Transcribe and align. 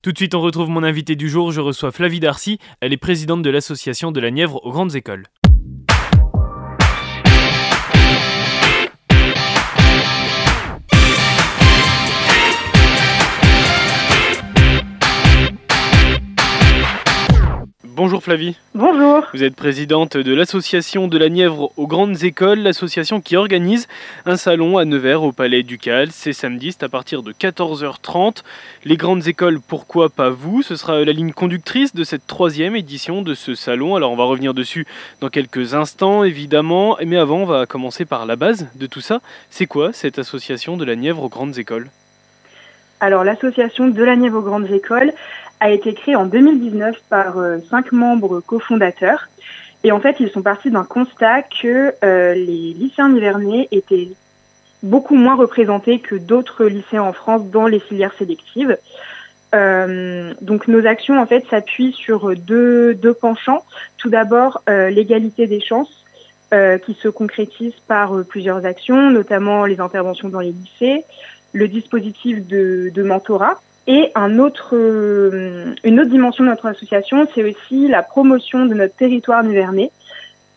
Tout 0.00 0.12
de 0.12 0.16
suite, 0.16 0.36
on 0.36 0.40
retrouve 0.40 0.68
mon 0.68 0.84
invité 0.84 1.16
du 1.16 1.28
jour. 1.28 1.50
Je 1.50 1.60
reçois 1.60 1.90
Flavie 1.90 2.20
Darcy. 2.20 2.60
Elle 2.80 2.92
est 2.92 2.98
présidente 2.98 3.42
de 3.42 3.50
l'association 3.50 4.12
de 4.12 4.20
la 4.20 4.30
Nièvre 4.30 4.64
aux 4.64 4.70
grandes 4.70 4.94
écoles. 4.94 5.24
Bonjour 17.98 18.22
Flavie. 18.22 18.54
Bonjour. 18.76 19.24
Vous 19.34 19.42
êtes 19.42 19.56
présidente 19.56 20.16
de 20.16 20.32
l'association 20.32 21.08
de 21.08 21.18
la 21.18 21.28
Nièvre 21.28 21.72
aux 21.76 21.88
grandes 21.88 22.22
écoles, 22.22 22.60
l'association 22.60 23.20
qui 23.20 23.34
organise 23.34 23.88
un 24.24 24.36
salon 24.36 24.78
à 24.78 24.84
Nevers 24.84 25.24
au 25.24 25.32
Palais 25.32 25.64
Ducal. 25.64 26.12
C'est 26.12 26.32
samedi, 26.32 26.70
c'est 26.70 26.84
à 26.84 26.88
partir 26.88 27.24
de 27.24 27.32
14h30. 27.32 28.44
Les 28.84 28.96
grandes 28.96 29.26
écoles, 29.26 29.58
pourquoi 29.58 30.10
pas 30.10 30.30
vous? 30.30 30.62
Ce 30.62 30.76
sera 30.76 31.04
la 31.04 31.10
ligne 31.10 31.32
conductrice 31.32 31.92
de 31.92 32.04
cette 32.04 32.28
troisième 32.28 32.76
édition 32.76 33.22
de 33.22 33.34
ce 33.34 33.56
salon. 33.56 33.96
Alors 33.96 34.12
on 34.12 34.16
va 34.16 34.22
revenir 34.22 34.54
dessus 34.54 34.86
dans 35.20 35.28
quelques 35.28 35.74
instants 35.74 36.22
évidemment. 36.22 36.98
Mais 37.04 37.16
avant, 37.16 37.38
on 37.38 37.46
va 37.46 37.66
commencer 37.66 38.04
par 38.04 38.26
la 38.26 38.36
base 38.36 38.68
de 38.76 38.86
tout 38.86 39.00
ça. 39.00 39.20
C'est 39.50 39.66
quoi 39.66 39.92
cette 39.92 40.20
association 40.20 40.76
de 40.76 40.84
la 40.84 40.94
Nièvre 40.94 41.24
aux 41.24 41.28
grandes 41.28 41.58
écoles? 41.58 41.90
Alors 43.00 43.24
l'association 43.24 43.88
de 43.88 44.04
la 44.04 44.16
Nièvre 44.16 44.38
aux 44.38 44.42
grandes 44.42 44.70
écoles 44.70 45.12
a 45.60 45.70
été 45.70 45.94
créée 45.94 46.16
en 46.16 46.26
2019 46.26 46.96
par 47.08 47.38
euh, 47.38 47.58
cinq 47.70 47.92
membres 47.92 48.40
cofondateurs. 48.40 49.28
Et 49.84 49.92
en 49.92 50.00
fait, 50.00 50.16
ils 50.20 50.30
sont 50.30 50.42
partis 50.42 50.70
d'un 50.70 50.84
constat 50.84 51.42
que 51.42 51.94
euh, 52.02 52.34
les 52.34 52.74
lycéens 52.74 53.10
nivernais 53.10 53.68
étaient 53.70 54.08
beaucoup 54.82 55.14
moins 55.14 55.36
représentés 55.36 56.00
que 56.00 56.14
d'autres 56.14 56.66
lycées 56.66 56.98
en 56.98 57.12
France 57.12 57.48
dans 57.50 57.66
les 57.66 57.80
filières 57.80 58.14
sélectives. 58.18 58.76
Euh, 59.54 60.34
donc 60.42 60.68
nos 60.68 60.84
actions 60.86 61.18
en 61.18 61.26
fait 61.26 61.44
s'appuient 61.48 61.92
sur 61.92 62.36
deux, 62.36 62.94
deux 62.94 63.14
penchants. 63.14 63.64
Tout 63.96 64.10
d'abord 64.10 64.62
l'égalité 64.66 65.46
des 65.46 65.60
chances 65.60 66.04
qui 66.50 66.94
se 66.94 67.08
concrétise 67.08 67.74
par 67.88 68.12
plusieurs 68.24 68.64
actions, 68.64 69.10
notamment 69.10 69.64
les 69.64 69.80
interventions 69.80 70.28
dans 70.28 70.40
les 70.40 70.52
lycées, 70.52 71.04
le 71.52 71.68
dispositif 71.68 72.46
de, 72.46 72.90
de 72.94 73.02
mentorat. 73.02 73.60
Et 73.86 74.12
un 74.14 74.38
autre, 74.38 74.76
euh, 74.76 75.74
une 75.82 75.98
autre 75.98 76.10
dimension 76.10 76.44
de 76.44 76.50
notre 76.50 76.66
association, 76.66 77.26
c'est 77.34 77.42
aussi 77.42 77.88
la 77.88 78.02
promotion 78.02 78.66
de 78.66 78.74
notre 78.74 78.94
territoire 78.94 79.42
nivernais, 79.42 79.90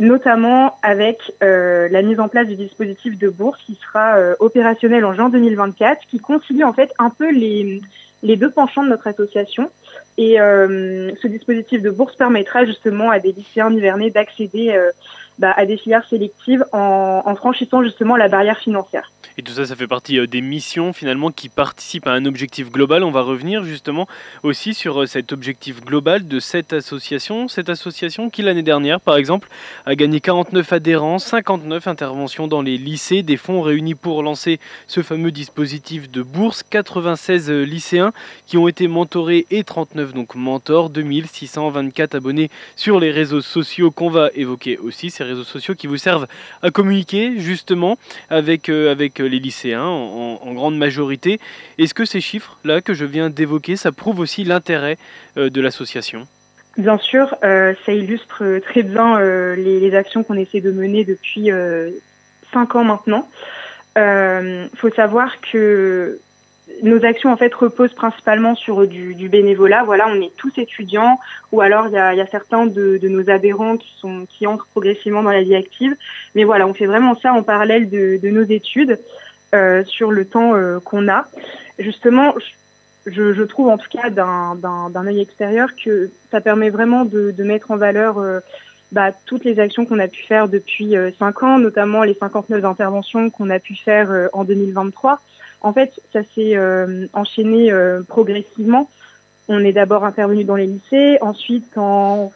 notamment 0.01 0.75
avec 0.83 1.19
euh, 1.41 1.87
la 1.89 2.01
mise 2.01 2.19
en 2.19 2.27
place 2.27 2.49
du 2.49 2.57
dispositif 2.57 3.17
de 3.17 3.29
bourse 3.29 3.61
qui 3.65 3.75
sera 3.75 4.17
euh, 4.17 4.35
opérationnel 4.41 5.05
en 5.05 5.13
juin 5.13 5.29
2024, 5.29 6.07
qui 6.09 6.19
concilie 6.19 6.65
en 6.65 6.73
fait 6.73 6.91
un 6.99 7.09
peu 7.09 7.31
les, 7.31 7.81
les 8.21 8.35
deux 8.35 8.51
penchants 8.51 8.83
de 8.83 8.89
notre 8.89 9.07
association. 9.07 9.71
Et 10.17 10.35
ce 10.37 11.27
dispositif 11.27 11.81
de 11.81 11.89
bourse 11.89 12.15
permettra 12.15 12.65
justement 12.65 13.09
à 13.09 13.17
des 13.17 13.31
lycéens 13.31 13.71
nivernais 13.71 14.11
d'accéder 14.11 14.77
bah, 15.39 15.53
à 15.55 15.65
des 15.65 15.77
filières 15.77 16.07
sélectives 16.09 16.65
en, 16.71 17.23
en 17.25 17.35
franchissant 17.35 17.83
justement 17.83 18.15
la 18.15 18.27
barrière 18.27 18.59
financière. 18.59 19.11
Et 19.37 19.43
tout 19.43 19.53
ça, 19.53 19.65
ça 19.65 19.75
fait 19.75 19.87
partie 19.87 20.19
euh, 20.19 20.27
des 20.27 20.41
missions 20.41 20.91
finalement 20.93 21.31
qui 21.31 21.47
participent 21.47 22.07
à 22.07 22.11
un 22.11 22.25
objectif 22.25 22.69
global. 22.69 23.03
On 23.03 23.11
va 23.11 23.21
revenir 23.21 23.63
justement 23.63 24.07
aussi 24.43 24.73
sur 24.73 25.01
euh, 25.01 25.05
cet 25.05 25.31
objectif 25.31 25.81
global 25.81 26.27
de 26.27 26.39
cette 26.39 26.73
association. 26.73 27.47
Cette 27.47 27.69
association 27.69 28.29
qui 28.29 28.41
l'année 28.41 28.61
dernière, 28.61 28.99
par 28.99 29.15
exemple, 29.15 29.47
a 29.85 29.95
gagné 29.95 30.19
49 30.19 30.73
adhérents, 30.73 31.17
59 31.17 31.87
interventions 31.87 32.47
dans 32.47 32.61
les 32.61 32.77
lycées, 32.77 33.23
des 33.23 33.37
fonds 33.37 33.61
réunis 33.61 33.95
pour 33.95 34.21
lancer 34.21 34.59
ce 34.87 35.01
fameux 35.01 35.31
dispositif 35.31 36.11
de 36.11 36.21
bourse, 36.21 36.63
96 36.69 37.49
euh, 37.49 37.63
lycéens 37.63 38.11
qui 38.47 38.57
ont 38.57 38.67
été 38.67 38.87
mentorés 38.87 39.45
et 39.49 39.63
39 39.63 40.13
donc 40.13 40.35
mentors, 40.35 40.89
2624 40.89 42.15
abonnés 42.15 42.49
sur 42.75 42.99
les 42.99 43.11
réseaux 43.11 43.41
sociaux 43.41 43.91
qu'on 43.91 44.09
va 44.09 44.29
évoquer 44.35 44.77
aussi, 44.77 45.09
réseaux 45.23 45.43
sociaux 45.43 45.75
qui 45.75 45.87
vous 45.87 45.97
servent 45.97 46.27
à 46.61 46.71
communiquer 46.71 47.37
justement 47.37 47.97
avec, 48.29 48.69
avec 48.69 49.19
les 49.19 49.39
lycéens 49.39 49.83
en, 49.83 50.53
grande 50.53 50.77
majorité. 50.77 51.39
Est-ce 51.77 51.93
que 51.93 52.05
ces 52.05 52.21
chiffres-là 52.21 52.81
que 52.81 52.93
je 52.93 53.05
viens 53.05 53.29
d'évoquer, 53.29 53.75
ça 53.75 53.91
prouve 53.91 54.19
aussi 54.19 54.43
l'intérêt 54.43 54.97
euh, 55.37 55.49
de 55.49 55.61
l'association? 55.61 56.27
Bien 56.77 56.97
sûr, 56.97 57.35
euh, 57.43 57.73
ça 57.85 57.91
illustre 57.91 58.59
très 58.59 58.83
bien 58.83 59.19
euh, 59.19 59.55
les, 59.55 59.93
actions 59.95 60.23
qu'on 60.23 60.35
essaie 60.35 60.61
de 60.61 60.71
mener 60.71 61.03
depuis 61.03 61.49
cinq 62.53 62.75
ans 62.75 62.83
maintenant. 62.83 63.27
Il 63.97 64.69
faut 64.77 64.89
savoir 64.89 65.41
que 65.41 66.19
nos 66.83 67.03
actions 67.05 67.31
en 67.31 67.37
fait 67.37 67.53
reposent 67.53 67.93
principalement 67.93 68.55
sur 68.55 68.87
du, 68.87 69.29
bénévolat. 69.29 69.83
Voilà, 69.83 70.07
on 70.07 70.21
est 70.21 70.35
tous 70.37 70.51
étudiants, 70.57 71.19
ou 71.51 71.61
alors 71.61 71.87
il 71.87 71.93
y 71.93 71.97
a, 71.97 72.27
certains 72.27 72.65
de, 72.65 72.99
nos 73.03 73.29
adhérents 73.29 73.77
qui 73.77 73.93
sont 73.97 74.25
qui 74.29 74.47
entrent 74.47 74.67
progressivement 74.67 75.23
dans 75.23 75.31
la 75.31 75.41
vie 75.41 75.55
active. 75.55 75.95
Mais 76.35 76.43
voilà, 76.43 76.67
on 76.67 76.73
fait 76.73 76.85
vraiment 76.85 77.15
ça 77.15 77.33
en 77.33 77.43
parallèle 77.43 77.89
de, 77.89 78.19
nos 78.29 78.43
études 78.43 78.99
euh, 79.53 79.83
sur 79.85 80.11
le 80.11 80.25
temps 80.25 80.55
euh, 80.55 80.79
qu'on 80.79 81.07
a. 81.07 81.27
Justement, 81.79 82.35
je, 83.05 83.43
trouve 83.43 83.69
en 83.69 83.77
tout 83.77 83.89
cas 83.89 84.09
d'un 84.09 85.05
œil 85.07 85.21
extérieur 85.21 85.69
que 85.75 86.11
ça 86.29 86.41
permet 86.41 86.69
vraiment 86.69 87.05
de, 87.05 87.33
mettre 87.43 87.71
en 87.71 87.77
valeur 87.77 88.19
euh, 88.19 88.39
bah, 88.91 89.11
toutes 89.25 89.45
les 89.45 89.59
actions 89.59 89.85
qu'on 89.85 89.99
a 89.99 90.07
pu 90.07 90.23
faire 90.23 90.47
depuis 90.47 90.93
cinq 91.17 91.43
ans, 91.43 91.57
notamment 91.57 92.03
les 92.03 92.13
59 92.13 92.63
interventions 92.63 93.29
qu'on 93.29 93.49
a 93.49 93.59
pu 93.59 93.75
faire 93.75 94.29
en 94.33 94.43
2023. 94.43 95.19
En 95.61 95.73
fait, 95.73 95.91
ça 96.11 96.21
s'est 96.23 96.55
euh, 96.55 97.07
enchaîné 97.13 97.71
euh, 97.71 98.01
progressivement. 98.01 98.89
On 99.47 99.59
est 99.59 99.73
d'abord 99.73 100.05
intervenu 100.05 100.43
dans 100.43 100.55
les 100.55 100.65
lycées, 100.65 101.17
ensuite 101.21 101.77
en 101.77 102.31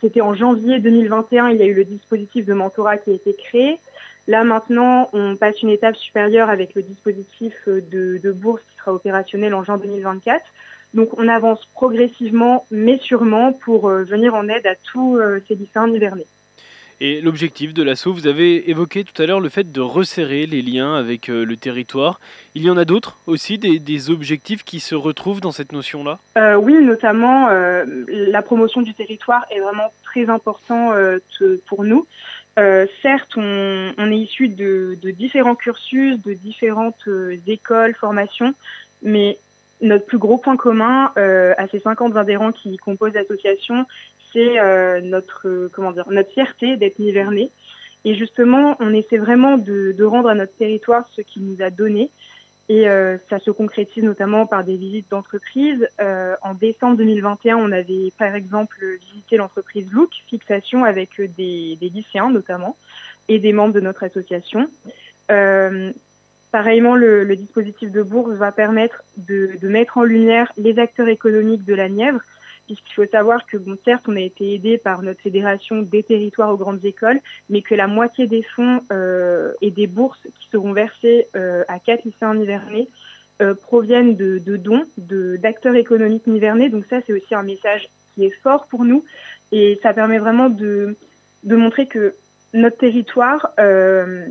c'était 0.00 0.20
en 0.20 0.34
janvier 0.34 0.80
2021, 0.80 1.50
il 1.50 1.58
y 1.58 1.62
a 1.62 1.66
eu 1.66 1.74
le 1.74 1.84
dispositif 1.84 2.44
de 2.44 2.54
mentorat 2.54 2.98
qui 2.98 3.10
a 3.10 3.14
été 3.14 3.34
créé. 3.34 3.78
Là 4.26 4.42
maintenant, 4.42 5.08
on 5.12 5.36
passe 5.36 5.62
une 5.62 5.68
étape 5.68 5.94
supérieure 5.94 6.50
avec 6.50 6.74
le 6.74 6.82
dispositif 6.82 7.68
de, 7.68 8.18
de 8.18 8.32
bourse 8.32 8.62
qui 8.68 8.76
sera 8.76 8.92
opérationnel 8.92 9.54
en 9.54 9.62
juin 9.62 9.78
2024. 9.78 10.44
Donc 10.94 11.16
on 11.18 11.28
avance 11.28 11.64
progressivement 11.74 12.66
mais 12.72 12.98
sûrement 12.98 13.52
pour 13.52 13.88
euh, 13.88 14.02
venir 14.02 14.34
en 14.34 14.48
aide 14.48 14.66
à 14.66 14.74
tous 14.74 15.20
ces 15.46 15.54
lycéens 15.54 15.88
hivernés. 15.88 16.26
Et 17.00 17.20
l'objectif 17.20 17.74
de 17.74 17.82
l'assaut, 17.82 18.12
vous 18.12 18.26
avez 18.26 18.70
évoqué 18.70 19.04
tout 19.04 19.20
à 19.20 19.26
l'heure 19.26 19.40
le 19.40 19.48
fait 19.48 19.72
de 19.72 19.80
resserrer 19.80 20.46
les 20.46 20.62
liens 20.62 20.94
avec 20.94 21.28
euh, 21.28 21.44
le 21.44 21.56
territoire. 21.56 22.20
Il 22.54 22.62
y 22.62 22.70
en 22.70 22.76
a 22.76 22.84
d'autres 22.84 23.16
aussi, 23.26 23.58
des, 23.58 24.10
objectifs 24.10 24.64
qui 24.64 24.80
se 24.80 24.94
retrouvent 24.94 25.40
dans 25.40 25.52
cette 25.52 25.72
notion-là? 25.72 26.18
Euh, 26.36 26.54
Oui, 26.54 26.74
notamment 26.74 27.48
euh, 27.48 27.84
la 28.08 28.42
promotion 28.42 28.82
du 28.82 28.94
territoire 28.94 29.46
est 29.50 29.60
vraiment 29.60 29.92
très 30.02 30.28
important 30.28 30.92
pour 31.66 31.84
nous. 31.84 32.06
certes, 33.02 33.36
on, 33.36 34.10
est 34.10 34.18
issu 34.18 34.48
de, 34.48 34.96
de, 35.00 35.10
différents 35.10 35.54
cursus, 35.54 36.20
de 36.20 36.34
différentes 36.34 37.08
écoles, 37.46 37.94
formations, 37.94 38.54
mais 39.02 39.38
notre 39.80 40.04
plus 40.04 40.18
gros 40.18 40.38
point 40.38 40.56
commun 40.56 41.12
à 41.16 41.66
ces 41.68 41.80
50 41.80 42.16
adhérents 42.16 42.52
qui 42.52 42.76
composent 42.76 43.14
l'association, 43.14 43.86
c'est 44.32 44.58
euh, 44.58 45.00
notre 45.00 45.68
comment 45.72 45.92
dire 45.92 46.08
notre 46.10 46.30
fierté 46.30 46.76
d'être 46.76 46.98
nivernais. 46.98 47.50
Et 48.04 48.16
justement, 48.16 48.76
on 48.80 48.92
essaie 48.92 49.18
vraiment 49.18 49.58
de, 49.58 49.92
de 49.92 50.04
rendre 50.04 50.28
à 50.28 50.34
notre 50.34 50.56
territoire 50.56 51.08
ce 51.08 51.20
qu'il 51.20 51.44
nous 51.44 51.62
a 51.62 51.70
donné. 51.70 52.10
Et 52.68 52.88
euh, 52.88 53.18
ça 53.28 53.38
se 53.38 53.50
concrétise 53.50 54.02
notamment 54.02 54.46
par 54.46 54.64
des 54.64 54.76
visites 54.76 55.10
d'entreprise. 55.10 55.88
Euh, 56.00 56.36
en 56.42 56.54
décembre 56.54 56.96
2021, 56.96 57.56
on 57.56 57.72
avait 57.72 58.12
par 58.16 58.34
exemple 58.34 58.78
visité 59.00 59.36
l'entreprise 59.36 59.90
Look 59.92 60.10
Fixation 60.26 60.84
avec 60.84 61.20
des, 61.20 61.76
des, 61.76 61.88
lycéens 61.88 62.30
notamment 62.30 62.76
et 63.28 63.38
des 63.38 63.52
membres 63.52 63.74
de 63.74 63.80
notre 63.80 64.04
association. 64.04 64.68
Euh, 65.30 65.92
pareillement, 66.50 66.94
le, 66.94 67.24
le, 67.24 67.36
dispositif 67.36 67.90
de 67.90 68.02
bourse 68.02 68.32
va 68.34 68.52
permettre 68.52 69.02
de, 69.16 69.58
de, 69.60 69.68
mettre 69.68 69.98
en 69.98 70.04
lumière 70.04 70.52
les 70.56 70.78
acteurs 70.78 71.08
économiques 71.08 71.64
de 71.64 71.74
la 71.74 71.88
Nièvre 71.88 72.20
puisqu'il 72.66 72.94
faut 72.94 73.06
savoir 73.06 73.46
que, 73.46 73.56
bon, 73.56 73.76
certes, 73.84 74.04
on 74.08 74.16
a 74.16 74.20
été 74.20 74.54
aidé 74.54 74.78
par 74.78 75.02
notre 75.02 75.20
fédération 75.20 75.82
des 75.82 76.02
territoires 76.02 76.50
aux 76.50 76.56
grandes 76.56 76.84
écoles, 76.84 77.20
mais 77.50 77.62
que 77.62 77.74
la 77.74 77.86
moitié 77.86 78.26
des 78.26 78.42
fonds 78.42 78.80
euh, 78.92 79.52
et 79.60 79.70
des 79.70 79.86
bourses 79.86 80.22
qui 80.38 80.48
seront 80.50 80.72
versées 80.72 81.28
euh, 81.36 81.64
à 81.68 81.78
quatre 81.78 82.04
lycéens 82.04 82.34
nivernais 82.34 82.88
euh, 83.40 83.54
proviennent 83.54 84.14
de, 84.14 84.38
de 84.38 84.56
dons 84.56 84.84
d'acteurs 84.96 85.74
économiques 85.74 86.26
nivernais. 86.26 86.68
Donc 86.68 86.84
ça, 86.88 86.98
c'est 87.06 87.12
aussi 87.12 87.34
un 87.34 87.42
message 87.42 87.88
qui 88.14 88.24
est 88.24 88.42
fort 88.42 88.66
pour 88.66 88.84
nous 88.84 89.04
et 89.50 89.78
ça 89.82 89.92
permet 89.92 90.18
vraiment 90.18 90.48
de, 90.48 90.96
de 91.44 91.56
montrer 91.56 91.86
que 91.86 92.14
notre 92.54 92.78
territoire 92.78 93.52
euh, 93.58 94.26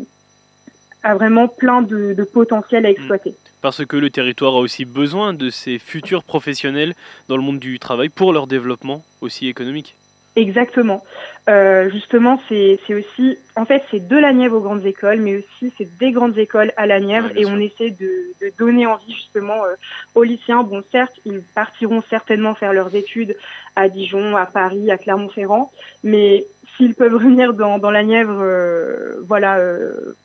a 1.03 1.15
vraiment 1.15 1.47
plein 1.47 1.81
de, 1.81 2.13
de 2.13 2.23
potentiel 2.23 2.85
à 2.85 2.89
exploiter. 2.89 3.35
Parce 3.61 3.85
que 3.85 3.97
le 3.97 4.09
territoire 4.09 4.55
a 4.55 4.59
aussi 4.59 4.85
besoin 4.85 5.33
de 5.33 5.49
ces 5.49 5.77
futurs 5.77 6.23
professionnels 6.23 6.95
dans 7.27 7.37
le 7.37 7.43
monde 7.43 7.59
du 7.59 7.79
travail 7.79 8.09
pour 8.09 8.33
leur 8.33 8.47
développement 8.47 9.03
aussi 9.21 9.47
économique. 9.47 9.95
Exactement. 10.37 11.03
Euh, 11.49 11.89
justement, 11.89 12.39
c'est 12.47 12.79
aussi, 12.89 13.37
en 13.57 13.65
fait, 13.65 13.83
c'est 13.91 14.07
de 14.07 14.15
la 14.15 14.31
Nièvre 14.31 14.57
aux 14.57 14.61
grandes 14.61 14.85
écoles, 14.85 15.19
mais 15.19 15.37
aussi 15.37 15.73
c'est 15.77 15.97
des 15.97 16.11
grandes 16.11 16.37
écoles 16.37 16.71
à 16.77 16.85
la 16.85 17.01
Nièvre, 17.01 17.31
et 17.35 17.45
on 17.45 17.57
essaie 17.57 17.89
de, 17.89 18.31
de, 18.41 18.51
donner 18.57 18.87
envie 18.87 19.13
justement 19.13 19.65
euh, 19.65 19.75
aux 20.15 20.23
lycéens. 20.23 20.63
Bon, 20.63 20.81
certes, 20.89 21.19
ils 21.25 21.43
partiront 21.53 22.01
certainement 22.09 22.55
faire 22.55 22.71
leurs 22.71 22.95
études 22.95 23.35
à 23.75 23.89
Dijon, 23.89 24.37
à 24.37 24.45
Paris, 24.45 24.89
à 24.89 24.97
Clermont-Ferrand, 24.97 25.69
mais 26.03 26.47
s'ils 26.77 26.95
peuvent 26.95 27.13
revenir 27.13 27.53
dans, 27.53 27.77
dans 27.77 27.91
la 27.91 28.03
Nièvre, 28.03 28.39
euh, 28.41 29.17
voilà, 29.23 29.57
euh, 29.57 30.15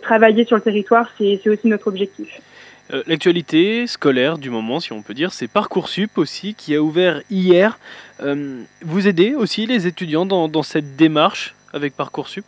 travailler 0.00 0.44
sur 0.44 0.56
le 0.56 0.62
territoire, 0.62 1.10
c'est 1.18 1.48
aussi 1.48 1.66
notre 1.66 1.88
objectif. 1.88 2.40
Euh, 2.92 3.02
l'actualité 3.06 3.86
scolaire 3.86 4.38
du 4.38 4.50
moment, 4.50 4.80
si 4.80 4.92
on 4.92 5.02
peut 5.02 5.14
dire, 5.14 5.32
c'est 5.32 5.48
Parcoursup 5.48 6.18
aussi, 6.18 6.54
qui 6.54 6.74
a 6.74 6.82
ouvert 6.82 7.22
hier. 7.30 7.78
Euh, 8.22 8.62
vous 8.82 9.06
aidez 9.06 9.34
aussi 9.34 9.66
les 9.66 9.86
étudiants 9.86 10.26
dans, 10.26 10.62
cette 10.62 10.96
démarche 10.96 11.54
avec 11.72 11.96
Parcoursup? 11.96 12.44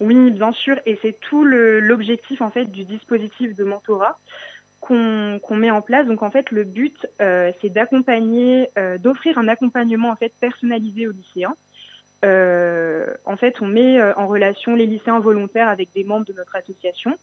Oui, 0.00 0.30
bien 0.30 0.52
sûr, 0.52 0.78
et 0.86 0.98
c'est 1.02 1.18
tout 1.18 1.44
l'objectif 1.44 2.40
en 2.40 2.50
fait 2.50 2.66
du 2.66 2.84
dispositif 2.84 3.56
de 3.56 3.64
mentorat 3.64 4.18
qu'on 4.80 5.56
met 5.56 5.70
en 5.70 5.82
place. 5.82 6.06
Donc 6.06 6.22
en 6.22 6.30
fait, 6.30 6.50
le 6.50 6.64
but, 6.64 7.06
euh, 7.20 7.50
c'est 7.60 7.70
d'accompagner, 7.70 8.70
d'offrir 8.98 9.38
un 9.38 9.48
accompagnement 9.48 10.10
en 10.10 10.16
fait 10.16 10.32
personnalisé 10.38 11.08
aux 11.08 11.12
lycéens. 11.12 11.56
en 12.22 13.36
fait, 13.36 13.60
on 13.60 13.66
met 13.66 14.00
en 14.14 14.26
relation 14.26 14.76
les 14.76 14.86
lycéens 14.86 15.20
volontaires 15.20 15.68
avec 15.68 15.88
des 15.94 16.04
membres 16.04 16.26
de 16.26 16.32
notre 16.32 16.54
association 16.54 17.16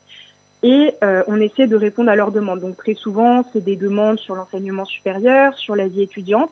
et 0.63 0.93
euh, 1.03 1.23
on 1.27 1.39
essaie 1.39 1.67
de 1.67 1.75
répondre 1.75 2.09
à 2.09 2.15
leurs 2.15 2.31
demandes. 2.31 2.61
Donc 2.61 2.77
très 2.77 2.93
souvent, 2.93 3.43
c'est 3.53 3.63
des 3.63 3.75
demandes 3.75 4.19
sur 4.19 4.35
l'enseignement 4.35 4.85
supérieur, 4.85 5.57
sur 5.57 5.75
la 5.75 5.87
vie 5.87 6.01
étudiante, 6.01 6.51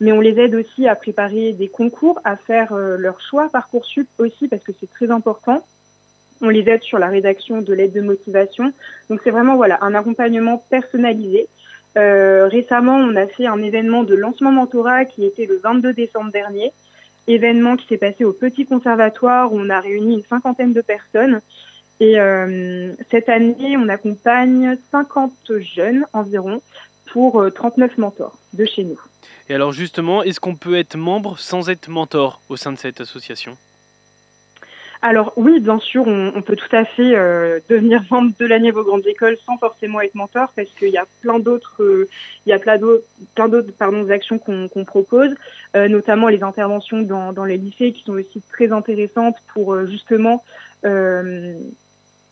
mais 0.00 0.12
on 0.12 0.20
les 0.20 0.38
aide 0.38 0.54
aussi 0.54 0.88
à 0.88 0.96
préparer 0.96 1.52
des 1.52 1.68
concours, 1.68 2.20
à 2.24 2.36
faire 2.36 2.72
euh, 2.72 2.96
leur 2.96 3.20
choix 3.20 3.48
Parcoursup 3.48 4.08
aussi 4.18 4.48
parce 4.48 4.62
que 4.62 4.72
c'est 4.78 4.90
très 4.90 5.10
important. 5.10 5.64
On 6.40 6.48
les 6.48 6.68
aide 6.68 6.82
sur 6.82 6.98
la 6.98 7.06
rédaction 7.06 7.62
de 7.62 7.72
l'aide 7.72 7.92
de 7.92 8.00
motivation. 8.00 8.72
Donc 9.08 9.20
c'est 9.22 9.30
vraiment 9.30 9.56
voilà 9.56 9.78
un 9.82 9.94
accompagnement 9.94 10.58
personnalisé. 10.68 11.48
Euh, 11.96 12.48
récemment, 12.48 12.96
on 12.96 13.14
a 13.14 13.26
fait 13.26 13.46
un 13.46 13.62
événement 13.62 14.02
de 14.02 14.14
lancement 14.14 14.50
mentorat 14.50 15.04
qui 15.04 15.24
était 15.24 15.46
le 15.46 15.58
22 15.58 15.92
décembre 15.92 16.32
dernier. 16.32 16.72
Événement 17.26 17.76
qui 17.76 17.86
s'est 17.86 17.96
passé 17.96 18.24
au 18.24 18.32
Petit 18.32 18.66
Conservatoire 18.66 19.52
où 19.52 19.58
on 19.58 19.70
a 19.70 19.80
réuni 19.80 20.16
une 20.16 20.24
cinquantaine 20.24 20.72
de 20.72 20.82
personnes. 20.82 21.40
Et 22.00 22.18
euh, 22.18 22.92
cette 23.10 23.28
année, 23.28 23.76
on 23.76 23.88
accompagne 23.88 24.76
50 24.90 25.32
jeunes 25.60 26.04
environ 26.12 26.60
pour 27.12 27.44
39 27.54 27.90
euh, 27.90 27.94
mentors 28.00 28.38
de 28.52 28.64
chez 28.64 28.84
nous. 28.84 29.00
Et 29.48 29.54
alors 29.54 29.72
justement, 29.72 30.22
est-ce 30.22 30.40
qu'on 30.40 30.56
peut 30.56 30.76
être 30.76 30.96
membre 30.96 31.38
sans 31.38 31.70
être 31.70 31.88
mentor 31.88 32.40
au 32.48 32.56
sein 32.56 32.72
de 32.72 32.78
cette 32.78 33.00
association? 33.00 33.56
Alors 35.02 35.34
oui, 35.36 35.60
bien 35.60 35.78
sûr, 35.78 36.06
on, 36.06 36.40
peut 36.40 36.56
tout 36.56 36.74
à 36.74 36.86
fait 36.86 37.14
euh, 37.14 37.60
devenir 37.68 38.02
membre 38.10 38.32
de 38.40 38.46
la 38.46 38.58
Nièvre 38.58 38.82
Grande 38.82 39.06
École 39.06 39.36
sans 39.44 39.58
forcément 39.58 40.00
être 40.00 40.14
mentor, 40.14 40.52
parce 40.56 40.70
qu'il 40.70 40.88
y 40.88 40.96
a 40.96 41.04
plein 41.20 41.38
d'autres, 41.38 42.08
il 42.46 42.50
y 42.50 42.52
a 42.54 42.58
plein 42.58 42.78
d'autres, 42.78 43.04
plein 43.34 43.48
d'autres 43.48 43.72
pardon 43.78 44.08
actions 44.08 44.38
qu'on 44.38 44.84
propose, 44.86 45.34
notamment 45.74 46.28
les 46.28 46.42
interventions 46.42 47.02
dans, 47.02 47.34
dans 47.34 47.44
les 47.44 47.58
lycées 47.58 47.92
qui 47.92 48.02
sont 48.02 48.14
aussi 48.14 48.40
très 48.50 48.72
intéressantes 48.72 49.36
pour 49.52 49.86
justement 49.86 50.42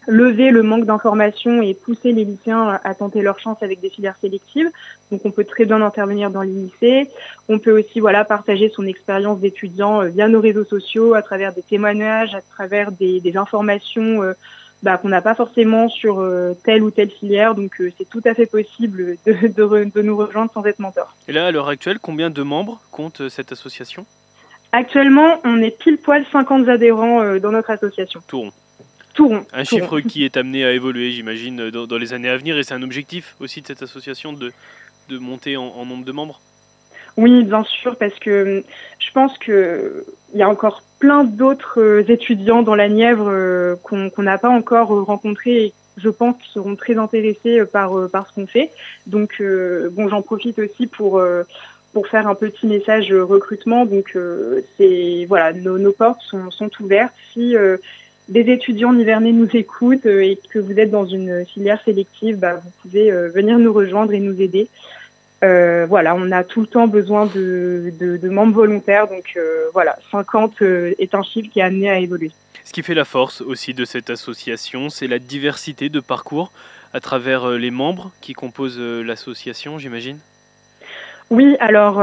lever 0.07 0.51
le 0.51 0.63
manque 0.63 0.85
d'informations 0.85 1.63
et 1.63 1.75
pousser 1.75 2.13
les 2.13 2.25
lycéens 2.25 2.81
à 2.83 2.95
tenter 2.95 3.23
leur 3.23 3.39
chance 3.39 3.63
avec 3.63 3.81
des 3.81 3.91
filières 3.91 4.17
sélectives. 4.21 4.71
Donc 5.11 5.21
on 5.25 5.31
peut 5.31 5.45
très 5.45 5.65
bien 5.65 5.81
intervenir 5.83 6.31
dans 6.31 6.43
les 6.43 6.53
lycées. 6.53 7.11
On 7.49 7.59
peut 7.59 7.79
aussi 7.79 8.01
voilà 8.01 8.25
partager 8.25 8.71
son 8.75 8.87
expérience 8.87 9.41
d'étudiant 9.41 10.03
euh, 10.03 10.09
via 10.09 10.27
nos 10.27 10.41
réseaux 10.41 10.65
sociaux, 10.65 11.15
à 11.15 11.23
travers 11.23 11.53
des 11.53 11.63
témoignages, 11.63 12.35
à 12.35 12.41
travers 12.41 12.91
des, 12.93 13.21
des 13.21 13.37
informations 13.37 14.23
euh, 14.23 14.33
bah, 14.83 14.97
qu'on 14.97 15.11
n'a 15.11 15.21
pas 15.21 15.35
forcément 15.35 15.89
sur 15.89 16.19
euh, 16.19 16.55
telle 16.65 16.83
ou 16.83 16.91
telle 16.91 17.11
filière. 17.11 17.55
Donc 17.55 17.81
c'est 17.99 18.09
tout 18.09 18.23
à 18.25 18.35
fait 18.35 18.47
possible 18.47 19.17
de, 19.27 19.33
de, 19.33 19.91
de, 19.95 20.03
nous 20.03 20.17
rejoindre 20.17 20.51
sans 20.53 20.65
être 20.65 20.79
mentor. 20.79 21.15
Et 21.29 21.33
là, 21.33 21.47
à 21.47 21.51
l'heure 21.51 21.69
actuelle, 21.69 21.99
combien 22.01 22.31
de 22.31 22.43
membres 22.43 22.81
compte 22.91 23.29
cette 23.29 23.53
association? 23.53 24.07
Actuellement, 24.73 25.39
on 25.45 25.59
est 25.59 25.79
pile 25.79 25.99
poil 25.99 26.25
50 26.33 26.67
adhérents 26.69 27.37
dans 27.39 27.53
notre 27.53 27.71
association. 27.71 28.23
Tout 29.15 29.29
rond. 29.29 29.45
Un 29.53 29.65
chiffre 29.65 30.01
qui 30.01 30.25
est 30.25 30.37
amené 30.37 30.65
à 30.65 30.73
évoluer, 30.73 31.13
j'imagine, 31.13 31.71
dans, 31.71 31.99
les 31.99 32.13
années 32.15 32.31
à 32.31 32.37
venir. 32.37 32.57
Et 32.59 32.63
c'est 32.63 32.75
un 32.75 32.83
objectif 32.83 33.37
aussi 33.41 33.61
de 33.61 33.67
cette 33.67 33.83
association 33.83 34.33
de, 34.33 34.53
de 35.09 35.19
monter 35.19 35.57
en, 35.57 35.85
nombre 35.85 36.05
de 36.05 36.13
membres? 36.13 36.41
Oui, 37.17 37.45
bien 37.45 37.63
sûr, 37.65 37.97
parce 37.97 38.19
que 38.19 38.59
hum, 38.59 38.63
je 38.99 39.13
pense 39.13 39.37
qu'il 39.39 40.05
y 40.35 40.43
a 40.43 40.49
encore 40.49 40.83
plein 40.99 41.25
d'autres 41.25 41.81
euh, 41.81 42.05
étudiants 42.09 42.63
dans 42.63 42.75
la 42.75 42.89
Nièvre 42.89 43.29
euh, 43.29 43.77
qu'on 43.83 44.23
n'a 44.23 44.39
pas 44.39 44.49
encore 44.49 44.95
euh, 44.95 45.03
rencontrés 45.03 45.65
et 45.65 45.73
je 45.99 46.09
pense 46.09 46.37
qu'ils 46.39 46.53
seront 46.53 46.77
très 46.77 46.97
intéressés 46.97 47.67
par, 47.71 48.09
par 48.09 48.27
ce 48.27 48.35
qu'on 48.35 48.47
fait. 48.47 48.71
Donc, 49.07 49.43
bon, 49.91 50.09
j'en 50.09 50.23
profite 50.23 50.59
aussi 50.59 50.87
pour 50.87 51.23
pour 51.93 52.09
faire 52.09 52.27
un 52.27 52.35
petit 52.35 52.67
message 52.67 53.13
recrutement. 53.13 53.85
Donc, 53.85 54.17
c'est 54.79 55.27
voilà, 55.29 55.53
nos, 55.53 55.77
nos, 55.77 55.93
portes 55.93 56.23
sont, 56.23 56.51
sont 56.51 56.71
ouvertes. 56.81 57.13
Si 57.35 57.55
des 58.29 58.53
étudiants 58.53 58.93
nivernais 58.93 59.33
nous 59.33 59.49
écoutent 59.55 60.07
euh, 60.07 60.23
et 60.23 60.39
que 60.51 60.59
vous 60.59 60.79
êtes 60.79 60.91
dans 60.91 61.07
une 61.07 61.45
filière 61.47 61.83
sélective, 61.85 62.39
bah, 62.39 62.57
vous 62.57 62.71
pouvez 62.83 63.11
euh, 63.11 63.29
venir 63.29 63.59
nous 63.59 63.73
rejoindre 63.73 64.13
et 64.13 64.21
nous 64.21 64.41
aider. 64.41 64.69
Euh, 65.43 65.87
voilà, 65.89 66.15
on 66.15 66.31
a 66.31 66.45
tout 66.45 66.61
le 66.61 66.69
temps 66.69 66.87
besoin 66.87 67.27
de, 67.27 67.93
de, 67.99 68.29
membres 68.29 68.55
volontaires, 68.55 69.09
donc 69.09 69.37
voilà, 69.73 69.99
50 70.13 70.63
est 70.63 71.17
un 71.17 71.25
chiffre 71.25 71.49
qui 71.53 71.59
est 71.59 71.65
amené 71.65 71.91
à 71.91 71.99
évoluer. 71.99 72.31
Ce 72.63 72.73
qui 72.73 72.85
fait 72.85 72.95
la 72.95 73.05
force 73.05 73.41
aussi 73.41 73.75
de 73.75 73.85
cette 73.85 74.09
association, 74.09 74.89
c'est 74.89 75.09
la 75.09 75.19
diversité 75.19 75.89
de 75.89 75.99
parcours 75.99 76.53
à 76.95 77.01
travers 77.01 77.49
les 77.51 77.73
membres 77.73 78.13
qui 78.21 78.35
composent 78.35 78.79
l'association, 78.79 79.81
j'imagine? 79.81 80.19
Oui, 81.31 81.57
alors 81.59 82.01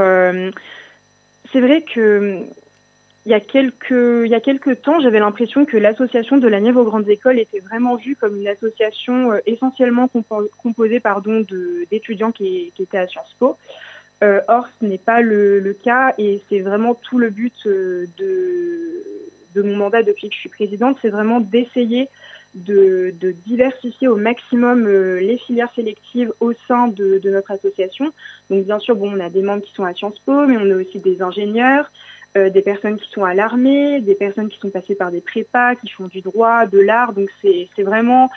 c'est 1.50 1.60
vrai 1.60 1.80
que 1.80 2.44
il 3.26 3.32
y 3.32 3.34
a 3.34 3.40
quelques, 3.40 3.90
il 3.90 4.28
y 4.28 4.34
a 4.34 4.40
quelques 4.40 4.80
temps, 4.80 5.00
j'avais 5.00 5.18
l'impression 5.18 5.66
que 5.66 5.76
l'association 5.76 6.38
de 6.38 6.48
la 6.48 6.60
Nièvre 6.60 6.80
aux 6.80 6.84
grandes 6.84 7.08
écoles 7.08 7.38
était 7.38 7.60
vraiment 7.60 7.96
vue 7.96 8.16
comme 8.16 8.36
une 8.36 8.48
association 8.48 9.32
euh, 9.32 9.38
essentiellement 9.46 10.08
composée 10.62 11.00
pardon, 11.00 11.44
d'étudiants 11.90 12.32
qui, 12.32 12.72
qui, 12.74 12.82
étaient 12.82 12.98
à 12.98 13.06
Sciences 13.06 13.36
Po. 13.38 13.58
Euh, 14.22 14.40
or, 14.48 14.68
ce 14.80 14.86
n'est 14.86 14.98
pas 14.98 15.20
le, 15.20 15.60
le, 15.60 15.72
cas 15.72 16.14
et 16.18 16.42
c'est 16.48 16.60
vraiment 16.60 16.94
tout 16.94 17.18
le 17.18 17.30
but 17.30 17.54
euh, 17.66 18.06
de, 18.18 19.02
de 19.54 19.62
mon 19.62 19.76
mandat 19.76 20.02
depuis 20.02 20.28
que 20.28 20.34
je 20.34 20.40
suis 20.40 20.48
présidente, 20.50 20.98
c'est 21.00 21.08
vraiment 21.08 21.40
d'essayer 21.40 22.08
de, 22.54 23.14
de, 23.20 23.30
diversifier 23.30 24.08
au 24.08 24.16
maximum 24.16 24.86
euh, 24.86 25.20
les 25.20 25.38
filières 25.38 25.72
sélectives 25.74 26.32
au 26.40 26.52
sein 26.52 26.88
de, 26.88 27.18
de, 27.18 27.30
notre 27.30 27.50
association. 27.52 28.12
Donc 28.50 28.64
bien 28.64 28.78
sûr, 28.78 28.96
bon, 28.96 29.16
on 29.16 29.20
a 29.20 29.30
des 29.30 29.42
membres 29.42 29.62
qui 29.62 29.72
sont 29.72 29.84
à 29.84 29.94
Sciences 29.94 30.18
Po, 30.18 30.46
mais 30.46 30.56
on 30.56 30.70
a 30.70 30.74
aussi 30.74 30.98
des 31.00 31.22
ingénieurs, 31.22 31.90
euh, 32.36 32.50
des 32.50 32.62
personnes 32.62 32.98
qui 32.98 33.10
sont 33.10 33.24
à 33.24 33.34
l'armée, 33.34 34.00
des 34.00 34.14
personnes 34.14 34.48
qui 34.48 34.58
sont 34.58 34.70
passées 34.70 34.94
par 34.94 35.10
des 35.10 35.20
prépas, 35.20 35.74
qui 35.74 35.88
font 35.88 36.06
du 36.06 36.20
droit, 36.20 36.66
de 36.66 36.78
l'art. 36.78 37.12
Donc 37.12 37.28
c'est 37.42 37.68
vraiment 37.78 38.30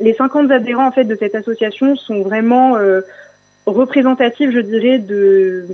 les 0.00 0.14
50 0.14 0.50
adhérents 0.50 0.86
en 0.86 0.92
fait 0.92 1.04
de 1.04 1.16
cette 1.16 1.34
association 1.34 1.96
sont 1.96 2.22
vraiment 2.22 2.76
euh, 2.76 3.00
représentative, 3.66 4.52
je 4.52 4.60
dirais, 4.60 4.98
de 4.98 5.66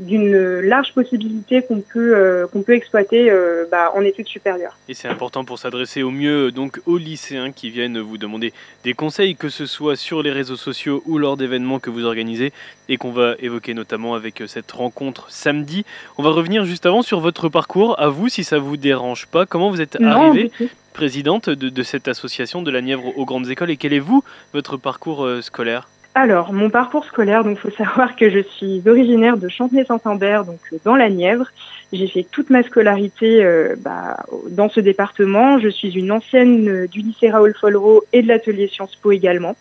d'une 0.00 0.60
large 0.60 0.92
possibilité 0.92 1.62
qu'on 1.62 1.80
peut 1.80 2.14
euh, 2.14 2.46
qu'on 2.46 2.62
peut 2.62 2.74
exploiter 2.74 3.30
euh, 3.30 3.64
bah, 3.70 3.92
en 3.94 4.02
études 4.02 4.28
supérieures. 4.28 4.76
Et 4.88 4.94
c'est 4.94 5.08
important 5.08 5.44
pour 5.44 5.58
s'adresser 5.58 6.02
au 6.02 6.10
mieux 6.10 6.52
donc 6.52 6.80
aux 6.86 6.98
lycéens 6.98 7.50
qui 7.50 7.70
viennent 7.70 7.98
vous 7.98 8.16
demander 8.16 8.52
des 8.84 8.94
conseils, 8.94 9.34
que 9.34 9.48
ce 9.48 9.66
soit 9.66 9.96
sur 9.96 10.22
les 10.22 10.30
réseaux 10.30 10.56
sociaux 10.56 11.02
ou 11.06 11.18
lors 11.18 11.36
d'événements 11.36 11.80
que 11.80 11.90
vous 11.90 12.04
organisez 12.04 12.52
et 12.88 12.96
qu'on 12.96 13.10
va 13.10 13.34
évoquer 13.40 13.74
notamment 13.74 14.14
avec 14.14 14.40
euh, 14.40 14.46
cette 14.46 14.70
rencontre 14.70 15.30
samedi. 15.30 15.84
On 16.16 16.22
va 16.22 16.30
revenir 16.30 16.64
juste 16.64 16.86
avant 16.86 17.02
sur 17.02 17.20
votre 17.20 17.48
parcours. 17.48 17.98
À 18.00 18.08
vous, 18.08 18.28
si 18.28 18.44
ça 18.44 18.58
vous 18.58 18.76
dérange 18.76 19.26
pas, 19.26 19.46
comment 19.46 19.70
vous 19.70 19.80
êtes 19.80 20.00
arrivée 20.00 20.50
présidente 20.92 21.48
de, 21.48 21.68
de, 21.68 21.82
cette 21.84 22.08
association 22.08 22.60
de 22.60 22.72
la 22.72 22.80
Nièvre 22.80 23.16
aux 23.16 23.24
grandes 23.24 23.50
écoles 23.50 23.70
et 23.70 23.76
quel 23.76 23.92
est 23.92 24.00
vous 24.00 24.24
votre 24.52 24.76
parcours 24.76 25.28
scolaire? 25.42 25.86
Alors, 26.18 26.52
mon 26.52 26.68
parcours 26.68 27.04
scolaire, 27.04 27.44
donc 27.44 27.58
faut 27.58 27.70
savoir 27.70 28.16
que 28.16 28.28
je 28.28 28.40
suis 28.40 28.82
originaire 28.86 29.36
de 29.36 29.48
Chantenay-Saint-Ambert, 29.48 30.44
donc 30.44 30.58
euh, 30.72 30.78
dans 30.84 30.96
la 30.96 31.10
Nièvre. 31.10 31.46
J'ai 31.92 32.08
fait 32.08 32.26
toute 32.28 32.50
ma 32.50 32.64
scolarité 32.64 33.44
euh, 33.44 33.76
bah, 33.78 34.26
dans 34.50 34.68
ce 34.68 34.80
département. 34.80 35.60
Je 35.60 35.68
suis 35.68 35.92
une 35.92 36.10
ancienne 36.10 36.68
euh, 36.68 36.86
du 36.88 37.02
lycée 37.02 37.30
Raoul 37.30 37.54
Follereau 37.58 38.02
et 38.12 38.22
de 38.22 38.28
l'atelier 38.28 38.66
Sciences 38.66 38.96
Po 38.96 39.12
également. 39.12 39.54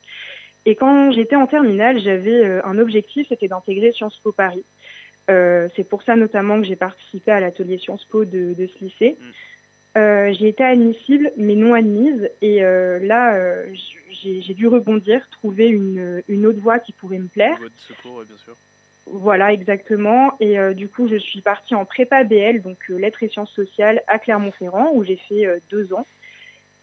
Et 0.66 0.76
quand 0.76 1.12
j'étais 1.12 1.36
en 1.36 1.46
terminale, 1.46 2.00
j'avais 2.00 2.44
un 2.62 2.78
objectif, 2.80 3.28
c'était 3.30 3.48
d'intégrer 3.48 3.92
Sciences 3.92 4.18
Po 4.18 4.32
Paris. 4.34 4.66
c'est 5.28 5.88
pour 5.88 6.02
ça 6.02 6.18
notamment 6.18 6.60
que 6.60 6.68
j'ai 6.68 6.76
participé 6.76 7.32
à 7.32 7.40
l'atelier 7.40 7.78
Sciences 7.78 8.04
Po 8.04 8.26
de, 8.26 8.54
de 8.54 8.68
ce 8.68 8.84
lycée. 8.84 9.16
Mm. 9.18 9.32
Euh, 9.98 10.32
j'ai 10.38 10.50
été 10.50 10.64
admissible, 10.64 11.32
mais 11.38 11.56
non 11.56 11.74
admise. 11.74 12.30
Et 12.42 12.64
euh, 12.64 13.00
là, 13.00 13.36
euh, 13.36 13.74
j'ai 14.12 14.54
dû 14.54 14.68
rebondir, 14.68 15.28
trouver 15.30 15.68
une, 15.68 16.22
une, 16.28 16.46
autre 16.46 16.60
voie 16.60 16.80
qui 16.80 16.92
pourrait 16.92 17.20
me 17.20 17.28
plaire. 17.28 17.58
Voie 17.58 17.70
de 17.70 17.74
secours, 17.78 18.24
bien 18.24 18.38
sûr. 18.38 18.56
Voilà, 19.06 19.54
exactement. 19.54 20.34
Et 20.42 20.58
du 20.74 20.90
coup, 20.90 21.08
je 21.08 21.16
suis 21.16 21.42
partie 21.42 21.76
en 21.76 21.86
prépa 21.86 22.26
BL, 22.26 22.62
donc 22.62 22.90
lettres 22.90 23.24
et 23.24 23.30
sciences 23.30 23.54
sociales 23.54 24.04
à 24.08 24.20
Clermont-Ferrand, 24.20 24.92
où 24.94 25.06
j'ai 25.06 25.16
fait 25.16 25.48
deux 25.70 25.94
ans. 25.94 26.06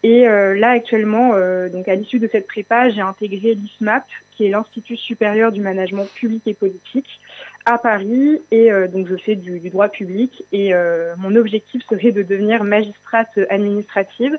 Et 0.04 0.24
là, 0.24 0.70
actuellement, 0.70 1.30
donc 1.72 1.88
à 1.88 1.94
l'issue 1.94 2.18
de 2.18 2.28
cette 2.28 2.46
prépa, 2.46 2.90
j'ai 2.90 3.00
intégré 3.00 3.54
l'ISMAP, 3.54 4.04
qui 4.32 4.44
est 4.44 4.50
l'Institut 4.50 4.98
supérieur 4.98 5.50
du 5.50 5.62
management 5.62 6.06
public 6.14 6.42
et 6.46 6.52
politique, 6.52 7.18
à 7.64 7.78
Paris. 7.78 8.42
Et 8.50 8.70
donc, 8.92 9.08
je 9.08 9.16
fais 9.16 9.34
du, 9.34 9.60
du 9.60 9.70
droit 9.70 9.88
public. 9.88 10.44
Et 10.52 10.74
mon 11.16 11.34
objectif 11.34 11.82
serait 11.88 12.12
de 12.12 12.22
devenir 12.22 12.64
magistrate 12.64 13.38
administrative 13.48 14.38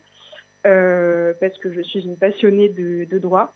euh, 0.66 1.34
parce 1.40 1.58
que 1.60 1.72
je 1.72 1.82
suis 1.82 2.02
une 2.02 2.18
passionnée 2.18 2.70
de, 2.70 3.06
de 3.06 3.20
droit. 3.20 3.54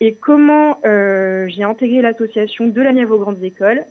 Et 0.00 0.14
comment 0.14 0.78
euh, 0.84 1.46
j'ai 1.48 1.62
intégré 1.62 2.02
l'association 2.02 2.66
de 2.66 2.82
la 2.82 2.92
Nièvre 2.92 3.14
aux 3.14 3.18
grandes 3.18 3.42
écoles 3.42 3.78
euh, 3.80 3.84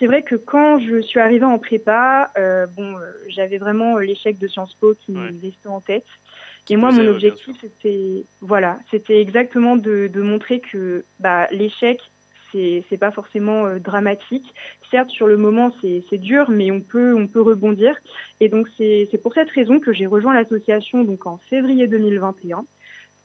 C'est 0.00 0.06
vrai 0.06 0.22
que 0.22 0.34
quand 0.34 0.78
je 0.78 1.02
suis 1.02 1.20
arrivée 1.20 1.44
en 1.44 1.58
prépa, 1.58 2.30
euh, 2.38 2.66
bon, 2.66 2.96
euh, 2.96 3.12
j'avais 3.28 3.58
vraiment 3.58 3.98
l'échec 3.98 4.38
de 4.38 4.48
Sciences 4.48 4.72
Po 4.72 4.94
qui 4.94 5.12
me 5.12 5.26
restait 5.26 5.68
en 5.68 5.82
tête. 5.82 6.06
Et 6.70 6.76
moi, 6.76 6.90
mon 6.90 7.06
objectif, 7.08 7.56
c'était, 7.60 8.24
voilà, 8.40 8.78
c'était 8.90 9.20
exactement 9.20 9.76
de, 9.76 10.06
de, 10.06 10.22
montrer 10.22 10.60
que 10.60 11.04
bah, 11.18 11.48
l'échec, 11.50 12.00
c'est 12.50 12.82
c'est 12.88 12.96
pas 12.96 13.10
forcément 13.10 13.66
euh, 13.66 13.78
dramatique. 13.78 14.54
Certes, 14.90 15.10
sur 15.10 15.26
le 15.26 15.36
moment, 15.36 15.74
c'est 15.82 16.02
c'est 16.08 16.18
dur, 16.18 16.48
mais 16.48 16.70
on 16.70 16.80
peut 16.80 17.14
on 17.14 17.26
peut 17.26 17.42
rebondir. 17.42 17.94
Et 18.40 18.48
donc 18.48 18.68
c'est 18.78 19.06
c'est 19.10 19.18
pour 19.18 19.34
cette 19.34 19.50
raison 19.50 19.80
que 19.80 19.92
j'ai 19.92 20.06
rejoint 20.06 20.32
l'association 20.32 21.04
donc 21.04 21.26
en 21.26 21.36
février 21.36 21.88
2021. 21.88 22.64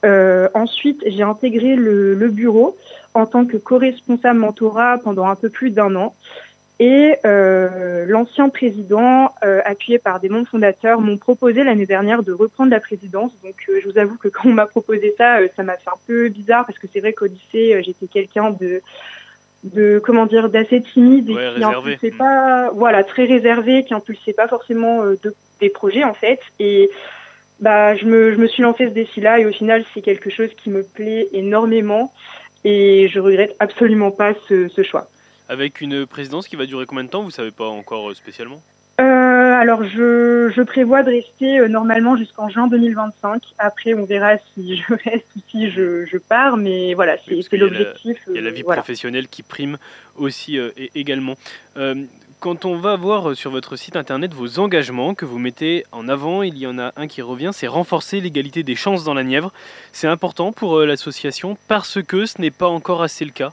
Euh, 0.04 0.50
ensuite, 0.54 1.04
j'ai 1.06 1.24
intégré 1.24 1.76
le, 1.76 2.14
le, 2.14 2.30
bureau 2.30 2.76
en 3.14 3.26
tant 3.26 3.46
que 3.46 3.58
co-responsable 3.58 4.40
mentorat 4.40 4.98
pendant 5.00 5.26
un 5.26 5.36
peu 5.36 5.50
plus 5.50 5.72
d'un 5.72 5.96
an. 5.96 6.14
Et 6.80 7.16
euh, 7.24 8.06
l'ancien 8.06 8.50
président, 8.50 9.32
euh, 9.44 9.62
appuyé 9.64 9.98
par 9.98 10.20
des 10.20 10.28
membres 10.28 10.48
fondateurs, 10.48 11.00
m'ont 11.00 11.18
proposé 11.18 11.64
l'année 11.64 11.86
dernière 11.86 12.22
de 12.22 12.34
reprendre 12.34 12.72
la 12.72 12.82
présidence. 12.82 13.32
Donc, 13.44 13.56
euh, 13.70 13.80
je 13.82 13.90
vous 13.90 13.98
avoue 13.98 14.18
que 14.18 14.28
quand 14.28 14.50
on 14.50 14.54
m'a 14.54 14.66
proposé 14.66 15.16
ça, 15.18 15.38
euh, 15.38 15.48
ça 15.56 15.64
m'a 15.64 15.78
fait 15.78 15.90
un 15.90 16.00
peu 16.06 16.28
bizarre 16.28 16.66
parce 16.66 16.78
que 16.78 16.88
c'est 16.92 17.00
vrai 17.00 17.14
qu'au 17.14 17.28
lycée, 17.28 17.82
j'étais 17.86 18.08
quelqu'un 18.08 18.52
de, 18.52 18.82
de 19.64 20.02
comment 20.04 20.26
dire, 20.26 20.50
d'assez 20.50 20.82
timide 20.82 21.30
et 21.30 21.56
qui 21.56 21.64
impulsait 21.64 22.12
mm. 22.12 22.18
pas, 22.18 22.72
voilà, 22.72 23.06
très 23.06 23.24
réservé, 23.24 23.86
qui 23.86 23.94
impulsait 23.94 24.34
pas 24.34 24.50
forcément 24.50 25.06
de, 25.06 25.34
des 25.62 25.70
projets 25.70 26.04
en 26.04 26.14
fait. 26.14 26.42
Et 26.60 26.90
bah, 27.60 27.96
je 27.96 28.06
me, 28.06 28.34
je 28.34 28.38
me 28.38 28.48
suis 28.48 28.64
lancé 28.64 28.86
ce 28.86 28.92
défi-là 28.92 29.40
et 29.40 29.46
au 29.46 29.52
final, 29.52 29.86
c'est 29.94 30.02
quelque 30.02 30.30
chose 30.30 30.50
qui 30.56 30.70
me 30.70 30.84
plaît 30.84 31.30
énormément 31.34 32.14
et 32.64 33.08
je 33.08 33.20
regrette 33.20 33.56
absolument 33.60 34.12
pas 34.12 34.34
ce, 34.48 34.68
ce 34.68 34.84
choix. 34.84 35.10
Avec 35.48 35.82
une 35.82 36.06
présidence 36.06 36.48
qui 36.48 36.56
va 36.56 36.66
durer 36.66 36.86
combien 36.86 37.04
de 37.04 37.10
temps 37.10 37.24
Vous 37.24 37.32
savez 37.32 37.52
pas 37.52 37.68
encore 37.68 38.10
euh, 38.10 38.14
spécialement? 38.16 38.62
Euh, 39.00 39.04
alors, 39.04 39.84
je, 39.84 40.52
je, 40.56 40.62
prévois 40.62 41.04
de 41.04 41.12
rester 41.12 41.60
euh, 41.60 41.68
normalement 41.68 42.18
jusqu'en 42.18 42.50
juin 42.50 42.68
2025. 42.68 43.44
Après, 43.60 43.94
on 43.94 44.06
verra 44.06 44.38
si 44.54 44.78
je 44.78 44.94
reste 45.06 45.28
ou 45.36 45.40
si 45.50 45.70
je, 45.70 46.06
je 46.06 46.18
pars, 46.18 46.58
mais 46.58 46.94
voilà, 46.94 47.18
c'est 47.24 47.58
l'objectif. 47.58 48.18
Il 48.30 48.36
y 48.36 48.38
a 48.40 48.42
la, 48.42 48.52
vie 48.52 48.64
professionnelle 48.64 49.28
qui 49.28 49.44
prime 49.44 49.78
aussi 50.16 50.58
et, 50.58 50.92
également. 50.96 51.36
Quand 52.46 52.64
on 52.64 52.76
va 52.76 52.96
voir 52.96 53.36
sur 53.36 53.50
votre 53.50 53.76
site 53.76 53.96
internet 53.96 54.32
vos 54.32 54.60
engagements 54.60 55.16
que 55.16 55.26
vous 55.26 55.40
mettez 55.40 55.84
en 55.92 56.08
avant, 56.08 56.44
il 56.44 56.60
y 56.60 56.68
en 56.68 56.78
a 56.78 56.92
un 56.96 57.08
qui 57.08 57.24
revient, 57.24 57.50
c'est 57.52 57.66
renforcer 57.66 58.22
l'égalité 58.22 58.62
des 58.62 58.76
chances 58.76 59.04
dans 59.04 59.16
la 59.16 59.24
Nièvre. 59.24 59.52
C'est 59.92 60.06
important 60.06 60.52
pour 60.52 60.82
l'association 60.82 61.58
parce 61.68 62.04
que 62.04 62.28
ce 62.28 62.40
n'est 62.40 62.52
pas 62.52 62.68
encore 62.68 63.02
assez 63.02 63.26
le 63.26 63.32
cas? 63.32 63.52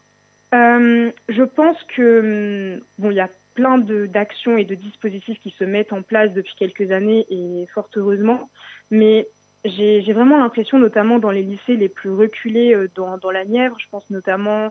Euh, 0.53 1.11
je 1.31 1.43
pense 1.43 1.83
que 1.85 2.75
hum, 2.77 2.83
bon, 2.99 3.11
il 3.11 3.17
y 3.17 3.21
a 3.21 3.31
plein 3.55 3.79
d'actions 3.79 4.59
et 4.59 4.67
de 4.67 4.75
dispositifs 4.75 5.41
qui 5.41 5.55
se 5.59 5.65
mettent 5.65 5.95
en 5.95 6.03
place 6.03 6.35
depuis 6.35 6.55
quelques 6.55 6.93
années 6.93 7.25
et 7.31 7.67
fort 7.73 7.89
heureusement, 7.97 8.51
mais 8.91 9.27
j'ai 9.65 10.13
vraiment 10.13 10.37
l'impression, 10.37 10.79
notamment 10.79 11.19
dans 11.19 11.31
les 11.31 11.43
lycées 11.43 11.77
les 11.77 11.89
plus 11.89 12.11
reculés 12.11 12.75
euh, 12.75 12.91
dans, 12.95 13.17
dans 13.17 13.31
la 13.31 13.47
Nièvre, 13.47 13.79
je 13.79 13.89
pense 13.91 14.11
notamment 14.11 14.71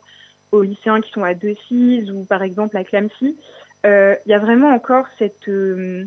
aux 0.51 0.61
lycéens 0.61 1.01
qui 1.01 1.11
sont 1.11 1.23
à 1.23 1.33
Decize 1.33 2.11
ou 2.11 2.23
par 2.25 2.43
exemple 2.43 2.77
à 2.77 2.83
Clamcy, 2.83 3.35
euh, 3.35 3.70
il 3.83 4.29
y 4.29 4.33
a 4.33 4.39
vraiment 4.39 4.69
encore 4.69 5.07
cette 5.17 5.47
euh, 5.47 6.05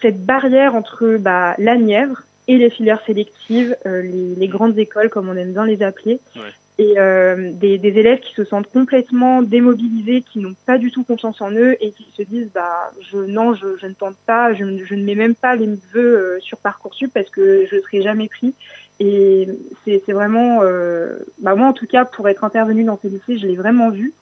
cette 0.00 0.24
barrière 0.24 0.74
entre 0.74 1.16
bah, 1.16 1.54
la 1.58 1.76
Nièvre 1.76 2.22
et 2.48 2.58
les 2.58 2.70
filières 2.70 3.02
sélectives, 3.06 3.76
euh, 3.86 4.02
les, 4.02 4.34
les, 4.34 4.48
grandes 4.48 4.78
écoles 4.78 5.08
comme 5.08 5.28
on 5.28 5.36
aime 5.36 5.52
bien 5.52 5.66
les 5.66 5.82
appeler, 5.82 6.20
ouais 6.36 6.52
et 6.78 6.98
euh, 6.98 7.52
des, 7.52 7.78
des, 7.78 7.88
élèves 7.88 8.20
qui 8.20 8.34
se 8.34 8.44
sentent 8.44 8.70
complètement 8.70 9.40
démobilisés, 9.40 10.20
qui 10.20 10.40
n'ont 10.40 10.54
pas 10.66 10.76
du 10.76 10.90
tout 10.90 11.04
confiance 11.04 11.40
en 11.40 11.50
eux 11.50 11.76
et 11.80 11.90
qui 11.92 12.06
se 12.14 12.22
disent 12.22 12.50
bah 12.54 12.92
je 13.00 13.16
non 13.16 13.54
je, 13.54 13.78
je 13.78 13.86
ne 13.86 13.94
tente 13.94 14.16
pas, 14.26 14.52
je, 14.52 14.84
je, 14.84 14.94
ne 14.94 15.02
mets 15.02 15.14
même 15.14 15.34
pas 15.34 15.56
les 15.56 15.66
vœux 15.66 16.18
euh, 16.18 16.40
sur 16.40 16.58
parcoursup 16.58 17.10
parce 17.14 17.30
que 17.30 17.66
je 17.70 17.80
serai 17.80 18.02
jamais 18.02 18.28
pris. 18.28 18.54
Et 18.98 19.48
c'est 19.84 20.12
vraiment 20.12 20.60
euh, 20.62 21.18
bah 21.38 21.54
moi 21.54 21.68
en 21.68 21.72
tout 21.72 21.86
cas 21.86 22.04
pour 22.04 22.28
être 22.28 22.44
intervenue 22.44 22.84
dans 22.84 22.98
ces 23.00 23.08
lycées, 23.08 23.38
je 23.38 23.46
l'ai 23.46 23.56
vraiment 23.56 23.90
vu. 23.90 24.12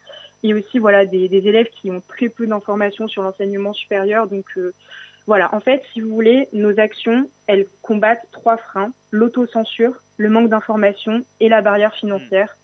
Et 0.44 0.54
aussi 0.54 0.78
voilà 0.78 1.06
des, 1.06 1.28
des 1.28 1.48
élèves 1.48 1.70
qui 1.70 1.90
ont 1.90 2.02
très 2.06 2.28
peu 2.28 2.46
d'informations 2.46 3.08
sur 3.08 3.22
l'enseignement 3.22 3.72
supérieur, 3.72 4.28
donc 4.28 4.46
euh, 4.56 4.72
voilà, 5.26 5.54
en 5.54 5.60
fait, 5.60 5.82
si 5.92 6.02
vous 6.02 6.14
voulez, 6.14 6.48
nos 6.52 6.78
actions, 6.78 7.30
elles 7.46 7.66
combattent 7.80 8.26
trois 8.30 8.58
freins. 8.58 8.92
L'autocensure, 9.10 9.94
le 10.18 10.28
manque 10.28 10.50
d'information 10.50 11.24
et 11.40 11.48
la 11.48 11.62
barrière 11.62 11.94
financière 11.94 12.58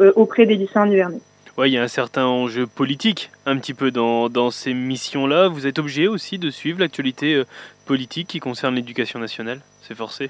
euh, 0.00 0.12
auprès 0.14 0.44
des 0.44 0.56
lycéens 0.56 0.86
nivernais. 0.86 1.20
Oui, 1.56 1.70
il 1.70 1.72
y 1.72 1.78
a 1.78 1.82
un 1.82 1.88
certain 1.88 2.26
enjeu 2.26 2.66
politique 2.66 3.30
un 3.46 3.56
petit 3.56 3.72
peu 3.72 3.90
dans, 3.90 4.28
dans 4.28 4.50
ces 4.50 4.74
missions-là. 4.74 5.48
Vous 5.48 5.66
êtes 5.66 5.78
obligé 5.78 6.06
aussi 6.08 6.38
de 6.38 6.50
suivre 6.50 6.80
l'actualité 6.80 7.36
euh, 7.36 7.46
politique 7.86 8.28
qui 8.28 8.40
concerne 8.40 8.74
l'éducation 8.74 9.18
nationale. 9.18 9.60
C'est 9.80 9.94
forcé? 9.94 10.28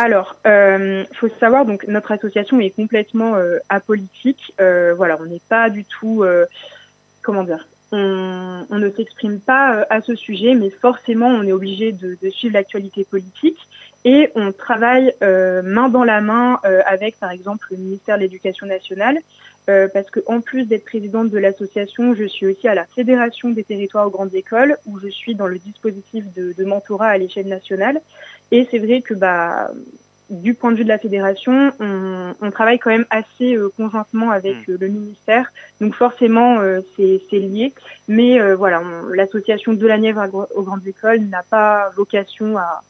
Alors, 0.00 0.36
il 0.44 0.50
euh, 0.52 1.04
faut 1.12 1.28
savoir, 1.40 1.66
donc 1.66 1.84
notre 1.88 2.12
association 2.12 2.60
est 2.60 2.70
complètement 2.70 3.34
euh, 3.34 3.58
apolitique. 3.68 4.54
Euh, 4.60 4.94
voilà, 4.96 5.18
on 5.20 5.26
n'est 5.26 5.42
pas 5.48 5.70
du 5.70 5.84
tout, 5.84 6.22
euh, 6.22 6.46
comment 7.20 7.42
dire, 7.42 7.66
on, 7.90 8.64
on 8.70 8.78
ne 8.78 8.90
s'exprime 8.90 9.40
pas 9.40 9.84
à 9.90 10.00
ce 10.00 10.14
sujet, 10.14 10.54
mais 10.54 10.70
forcément, 10.70 11.26
on 11.26 11.42
est 11.42 11.50
obligé 11.50 11.90
de, 11.90 12.16
de 12.22 12.30
suivre 12.30 12.54
l'actualité 12.54 13.04
politique. 13.04 13.58
Et 14.10 14.30
on 14.34 14.52
travaille 14.52 15.12
euh, 15.22 15.60
main 15.60 15.90
dans 15.90 16.02
la 16.02 16.22
main 16.22 16.60
euh, 16.64 16.80
avec, 16.86 17.20
par 17.20 17.30
exemple, 17.30 17.66
le 17.72 17.76
ministère 17.76 18.16
de 18.16 18.22
l'Éducation 18.22 18.66
nationale, 18.66 19.18
euh, 19.68 19.86
parce 19.92 20.08
que 20.08 20.20
en 20.26 20.40
plus 20.40 20.64
d'être 20.64 20.86
présidente 20.86 21.28
de 21.28 21.36
l'association, 21.36 22.14
je 22.14 22.24
suis 22.24 22.46
aussi 22.46 22.66
à 22.68 22.74
la 22.74 22.86
Fédération 22.86 23.50
des 23.50 23.64
territoires 23.64 24.06
aux 24.06 24.10
grandes 24.10 24.34
écoles, 24.34 24.78
où 24.86 24.98
je 24.98 25.08
suis 25.08 25.34
dans 25.34 25.46
le 25.46 25.58
dispositif 25.58 26.24
de, 26.32 26.54
de 26.56 26.64
mentorat 26.64 27.08
à 27.08 27.18
l'échelle 27.18 27.48
nationale. 27.48 28.00
Et 28.50 28.66
c'est 28.70 28.78
vrai 28.78 29.02
que, 29.02 29.12
bah, 29.12 29.72
du 30.30 30.54
point 30.54 30.72
de 30.72 30.78
vue 30.78 30.84
de 30.84 30.88
la 30.88 30.98
fédération, 30.98 31.74
on, 31.78 32.32
on 32.40 32.50
travaille 32.50 32.78
quand 32.78 32.88
même 32.88 33.10
assez 33.10 33.56
euh, 33.56 33.68
conjointement 33.76 34.30
avec 34.30 34.66
mmh. 34.66 34.76
le 34.80 34.88
ministère, 34.88 35.52
donc 35.82 35.94
forcément 35.94 36.60
euh, 36.60 36.80
c'est 36.96 37.20
lié. 37.32 37.74
Mais 38.08 38.54
voilà, 38.54 38.80
l'association 39.12 39.74
de 39.74 39.86
la 39.86 39.98
Nièvre 39.98 40.24
aux 40.54 40.62
grandes 40.62 40.86
écoles 40.86 41.20
n'a 41.20 41.42
pas 41.42 41.90
vocation 41.94 42.56
à 42.56 42.82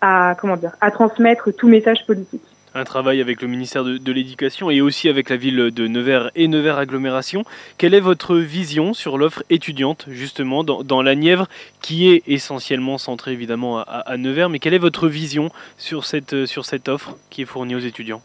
à, 0.00 0.34
comment 0.40 0.56
dire, 0.56 0.72
à 0.80 0.90
transmettre 0.90 1.50
tout 1.56 1.68
message 1.68 2.06
politique. 2.06 2.42
Un 2.76 2.84
travail 2.84 3.20
avec 3.20 3.40
le 3.40 3.46
ministère 3.46 3.84
de, 3.84 3.98
de 3.98 4.12
l'Éducation 4.12 4.68
et 4.68 4.80
aussi 4.80 5.08
avec 5.08 5.30
la 5.30 5.36
ville 5.36 5.70
de 5.70 5.86
Nevers 5.86 6.32
et 6.34 6.48
Nevers 6.48 6.76
Agglomération. 6.76 7.44
Quelle 7.78 7.94
est 7.94 8.00
votre 8.00 8.36
vision 8.36 8.94
sur 8.94 9.16
l'offre 9.16 9.44
étudiante, 9.48 10.06
justement, 10.08 10.64
dans, 10.64 10.82
dans, 10.82 11.00
la 11.00 11.14
Nièvre, 11.14 11.46
qui 11.82 12.10
est 12.10 12.24
essentiellement 12.26 12.98
centrée 12.98 13.30
évidemment 13.30 13.78
à, 13.78 13.82
à, 13.82 14.16
Nevers, 14.16 14.50
mais 14.50 14.58
quelle 14.58 14.74
est 14.74 14.78
votre 14.78 15.06
vision 15.06 15.50
sur 15.78 16.04
cette, 16.04 16.46
sur 16.46 16.64
cette 16.64 16.88
offre 16.88 17.16
qui 17.30 17.42
est 17.42 17.46
fournie 17.46 17.76
aux 17.76 17.80
étudiants? 17.80 18.22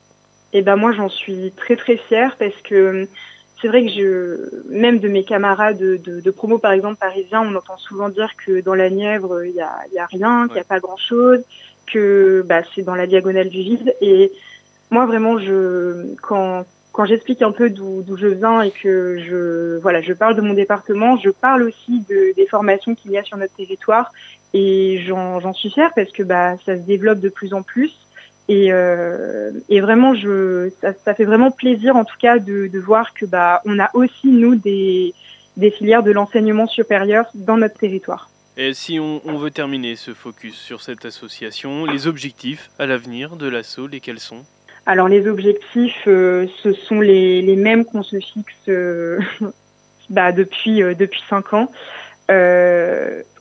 Eh 0.53 0.63
ben 0.63 0.77
moi, 0.77 0.93
j'en 0.93 1.09
suis 1.09 1.53
très 1.55 1.75
très 1.75 1.97
fière 1.97 2.35
parce 2.37 2.59
que 2.63 3.07
c'est 3.61 3.67
vrai 3.67 3.85
que 3.85 3.91
je, 3.91 4.71
même 4.71 4.99
de 4.99 5.07
mes 5.07 5.23
camarades 5.23 5.77
de, 5.77 5.97
de, 5.97 6.21
de, 6.21 6.31
promo, 6.31 6.59
par 6.59 6.71
exemple, 6.71 6.97
parisiens, 6.97 7.41
on 7.41 7.55
entend 7.55 7.77
souvent 7.77 8.09
dire 8.09 8.31
que 8.37 8.61
dans 8.61 8.75
la 8.75 8.89
Nièvre, 8.89 9.45
il 9.45 9.53
y 9.53 9.61
a, 9.61 9.75
y 9.93 9.99
a, 9.99 10.05
rien, 10.05 10.45
qu'il 10.47 10.55
n'y 10.55 10.61
a 10.61 10.65
pas 10.65 10.79
grand-chose, 10.79 11.43
que 11.91 12.43
bah, 12.47 12.61
c'est 12.73 12.83
dans 12.83 12.95
la 12.95 13.07
diagonale 13.07 13.49
du 13.49 13.61
vide. 13.61 13.93
Et 14.01 14.31
moi, 14.91 15.05
vraiment, 15.05 15.39
je, 15.39 16.15
quand, 16.21 16.65
quand 16.93 17.05
j'explique 17.05 17.41
un 17.41 17.51
peu 17.51 17.69
d'où 17.69 18.17
je 18.17 18.27
viens 18.27 18.61
et 18.61 18.71
que 18.71 19.19
je, 19.19 19.77
voilà, 19.79 20.01
je 20.01 20.13
parle 20.13 20.35
de 20.35 20.41
mon 20.41 20.53
département, 20.53 21.17
je 21.17 21.29
parle 21.29 21.63
aussi 21.63 22.03
de, 22.09 22.33
des 22.35 22.47
formations 22.47 22.95
qu'il 22.95 23.11
y 23.11 23.17
a 23.17 23.23
sur 23.23 23.37
notre 23.37 23.55
territoire. 23.55 24.11
Et 24.53 25.03
j'en 25.05 25.53
suis 25.53 25.69
fière 25.69 25.91
parce 25.95 26.11
que 26.11 26.23
bah, 26.23 26.55
ça 26.65 26.75
se 26.75 26.81
développe 26.81 27.19
de 27.19 27.29
plus 27.29 27.53
en 27.53 27.61
plus. 27.61 27.95
Et, 28.49 28.73
euh, 28.73 29.51
et 29.69 29.79
vraiment, 29.79 30.15
je, 30.15 30.71
ça, 30.81 30.93
ça, 31.05 31.13
fait 31.13 31.23
vraiment 31.23 31.51
plaisir, 31.51 31.95
en 31.95 32.03
tout 32.03 32.17
cas, 32.19 32.39
de, 32.39 32.65
de 32.65 32.79
voir 32.79 33.13
que 33.13 33.27
bah, 33.27 33.61
on 33.65 33.77
a 33.77 33.91
aussi 33.93 34.27
nous 34.27 34.55
des, 34.55 35.13
des 35.55 35.69
filières 35.69 36.01
de 36.01 36.11
l'enseignement 36.11 36.65
supérieur 36.65 37.27
dans 37.35 37.57
notre 37.57 37.77
territoire. 37.77 38.31
Et 38.57 38.73
si 38.73 38.99
on, 38.99 39.21
on, 39.23 39.37
veut 39.37 39.51
terminer 39.51 39.95
ce 39.95 40.15
focus 40.15 40.55
sur 40.55 40.81
cette 40.81 41.05
association, 41.05 41.85
les 41.85 42.07
objectifs 42.07 42.71
à 42.79 42.87
l'avenir 42.87 43.35
de 43.35 43.47
l'assaut, 43.47 43.85
lesquels 43.85 44.19
sont? 44.19 44.43
Alors 44.87 45.07
les 45.07 45.27
objectifs, 45.27 46.01
ce 46.05 46.73
sont 46.87 46.99
les, 46.99 47.43
les 47.43 47.55
mêmes 47.55 47.85
qu'on 47.85 48.01
se 48.01 48.17
fixe 48.17 48.69
bah, 50.09 50.31
depuis 50.31 50.79
depuis 50.79 51.21
cinq 51.29 51.53
ans. 51.53 51.71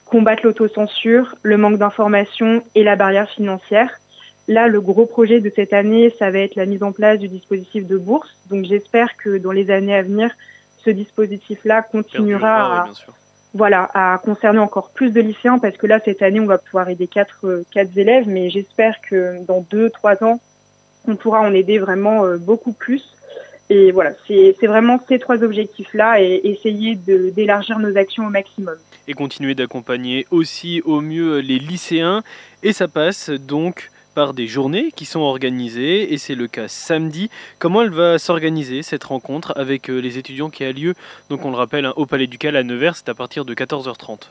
combattre 0.04 0.42
l'autocensure, 0.44 1.34
le 1.42 1.56
manque 1.56 1.78
d'information 1.78 2.62
et 2.74 2.84
la 2.84 2.94
barrière 2.94 3.30
financière. 3.30 3.98
Là, 4.49 4.67
le 4.67 4.81
gros 4.81 5.05
projet 5.05 5.40
de 5.40 5.52
cette 5.55 5.75
année, 5.75 6.12
ça 6.19 6.31
va 6.31 6.38
être 6.38 6.55
la 6.55 6.64
mise 6.64 6.83
en 6.83 6.93
place 6.93 7.19
du 7.19 7.28
dispositif 7.28 7.87
de 7.87 7.99
bourse. 7.99 8.35
Donc 8.49 8.64
j'espère 8.64 9.17
que 9.19 9.37
dans 9.37 9.52
les 9.52 9.71
années 9.71 9.95
à 9.95 10.02
venir, 10.02 10.31
ce 10.78 10.88
dispositif-là 10.88 11.83
continuera 11.83 12.85
à, 12.85 12.88
voilà, 13.52 13.90
à 13.93 14.19
concerner 14.19 14.59
encore 14.59 14.88
plus 14.90 15.11
de 15.11 15.21
lycéens 15.21 15.59
parce 15.59 15.76
que 15.76 15.87
là, 15.87 16.00
cette 16.02 16.23
année, 16.23 16.40
on 16.40 16.47
va 16.47 16.57
pouvoir 16.57 16.88
aider 16.88 17.07
quatre, 17.07 17.62
quatre 17.71 17.97
élèves, 17.99 18.26
mais 18.26 18.49
j'espère 18.49 19.00
que 19.02 19.45
dans 19.45 19.61
deux, 19.71 19.90
trois 19.90 20.25
ans, 20.25 20.40
on 21.07 21.17
pourra 21.17 21.40
en 21.40 21.52
aider 21.52 21.78
vraiment 21.78 22.25
euh, 22.25 22.38
beaucoup 22.38 22.73
plus. 22.73 23.14
Et 23.71 23.93
voilà, 23.93 24.12
c'est 24.26 24.55
vraiment 24.62 24.99
ces 25.09 25.19
trois 25.19 25.43
objectifs-là 25.43 26.23
et 26.23 26.40
essayer 26.45 26.95
d'élargir 26.95 27.78
nos 27.78 27.99
actions 27.99 28.26
au 28.26 28.31
maximum. 28.31 28.76
Et 29.07 29.12
continuer 29.12 29.55
d'accompagner 29.55 30.26
aussi 30.31 30.81
au 30.87 31.02
mieux 31.02 31.40
les 31.40 31.59
lycéens. 31.59 32.23
Et 32.62 32.73
ça 32.73 32.88
passe 32.88 33.28
donc 33.28 33.90
par 34.18 34.34
des 34.34 34.48
journées 34.48 34.90
qui 34.90 35.04
sont 35.04 35.20
organisées 35.20 36.12
et 36.12 36.18
c'est 36.18 36.34
le 36.34 36.48
cas 36.48 36.66
samedi. 36.66 37.30
Comment 37.60 37.82
elle 37.82 37.90
va 37.90 38.18
s'organiser 38.18 38.82
cette 38.82 39.04
rencontre 39.04 39.52
avec 39.54 39.88
euh, 39.88 40.00
les 40.00 40.18
étudiants 40.18 40.50
qui 40.50 40.64
a 40.64 40.72
lieu, 40.72 40.94
donc 41.30 41.44
on 41.44 41.50
le 41.52 41.56
rappelle, 41.56 41.84
hein, 41.84 41.92
au 41.94 42.04
Palais 42.04 42.26
du 42.26 42.37
Cal 42.37 42.56
à 42.56 42.64
Nevers, 42.64 42.96
c'est 42.96 43.08
à 43.08 43.14
partir 43.14 43.44
de 43.44 43.54
14h30 43.54 44.30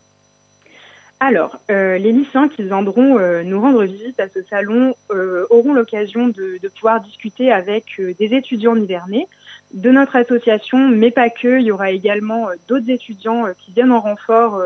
alors, 1.20 1.58
euh, 1.72 1.98
les 1.98 2.12
lycéens 2.12 2.48
qui 2.48 2.62
viendront 2.63 3.17
euh, 3.17 3.41
nous 3.41 3.60
rendre 3.60 3.84
visite 3.86 4.20
à 4.20 4.29
ce 4.29 4.44
salon 4.44 4.94
auront 5.50 5.74
l'occasion 5.74 6.27
de, 6.27 6.60
pouvoir 6.75 7.01
discuter 7.01 7.51
avec 7.51 8.00
des 8.20 8.36
étudiants 8.36 8.75
nivernais 8.75 9.27
de 9.74 9.89
notre 9.89 10.15
association, 10.15 10.77
mais 10.89 11.10
pas 11.10 11.32
que. 11.32 11.60
Il 11.60 11.65
y 11.65 11.72
aura 11.72 11.89
également 11.89 12.50
d'autres 12.67 12.91
étudiants 12.91 13.46
qui 13.58 13.72
viennent 13.72 13.94
en 13.94 14.01
renfort 14.01 14.62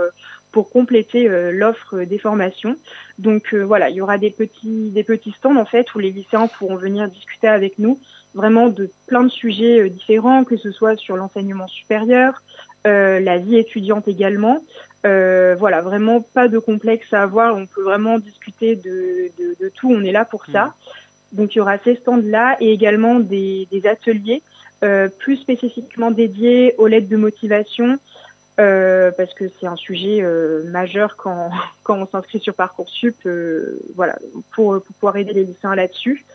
pour 0.51 0.69
compléter 0.69 1.29
euh, 1.29 1.51
l'offre 1.51 2.01
des 2.03 2.17
formations. 2.17 2.75
Donc 3.19 3.53
euh, 3.53 3.61
voilà, 3.61 3.89
il 3.89 3.95
y 3.95 4.01
aura 4.01 4.17
des 4.17 4.31
petits 4.31 4.89
des 4.89 5.03
petits 5.03 5.31
stands 5.31 5.55
en 5.55 5.65
fait 5.65 5.93
où 5.95 5.99
les 5.99 6.11
lycéens 6.11 6.47
pourront 6.47 6.75
venir 6.75 7.07
discuter 7.07 7.47
avec 7.47 7.79
nous 7.79 7.99
vraiment 8.33 8.69
de 8.69 8.89
plein 9.07 9.23
de 9.23 9.29
sujets 9.29 9.81
euh, 9.81 9.89
différents, 9.89 10.43
que 10.43 10.57
ce 10.57 10.71
soit 10.71 10.95
sur 10.97 11.17
l'enseignement 11.17 11.67
supérieur, 11.67 12.41
la 12.83 13.37
vie 13.37 13.57
étudiante 13.57 14.07
également. 14.07 14.63
voilà, 15.03 15.81
vraiment 15.81 16.21
pas 16.21 16.47
de 16.47 16.57
complexe 16.57 17.13
à 17.13 17.21
avoir. 17.21 17.55
On 17.55 17.67
peut 17.67 17.83
vraiment 17.83 18.17
discuter 18.17 18.75
de, 18.75 19.29
de, 19.37 19.55
de 19.59 19.69
tout. 19.69 19.91
On 19.91 20.03
est 20.03 20.11
là 20.11 20.25
pour 20.25 20.45
ça. 20.47 20.65
Mmh. 20.65 21.37
Donc 21.37 21.53
il 21.53 21.59
y 21.59 21.61
aura 21.61 21.77
ces 21.77 21.95
stands-là 21.95 22.57
et 22.59 22.71
également 22.71 23.19
des, 23.19 23.67
des 23.71 23.85
ateliers 23.85 24.41
plus 25.19 25.37
spécifiquement 25.37 26.09
dédiés 26.09 26.73
aux 26.79 26.87
lettres 26.87 27.07
de 27.07 27.17
motivation, 27.17 27.99
euh, 28.59 29.11
parce 29.11 29.33
que 29.33 29.45
c'est 29.59 29.67
un 29.67 29.75
sujet 29.75 30.21
euh, 30.21 30.63
majeur 30.69 31.15
quand, 31.15 31.51
quand 31.83 31.97
on 31.97 32.07
s'inscrit 32.07 32.39
sur 32.39 32.53
Parcoursup, 32.53 33.15
euh, 33.25 33.79
voilà, 33.95 34.17
pour, 34.53 34.81
pour, 34.81 34.95
pouvoir 34.95 35.17
aider 35.17 35.33
les 35.33 35.45
lycéens 35.45 35.75
là-dessus. 35.75 36.25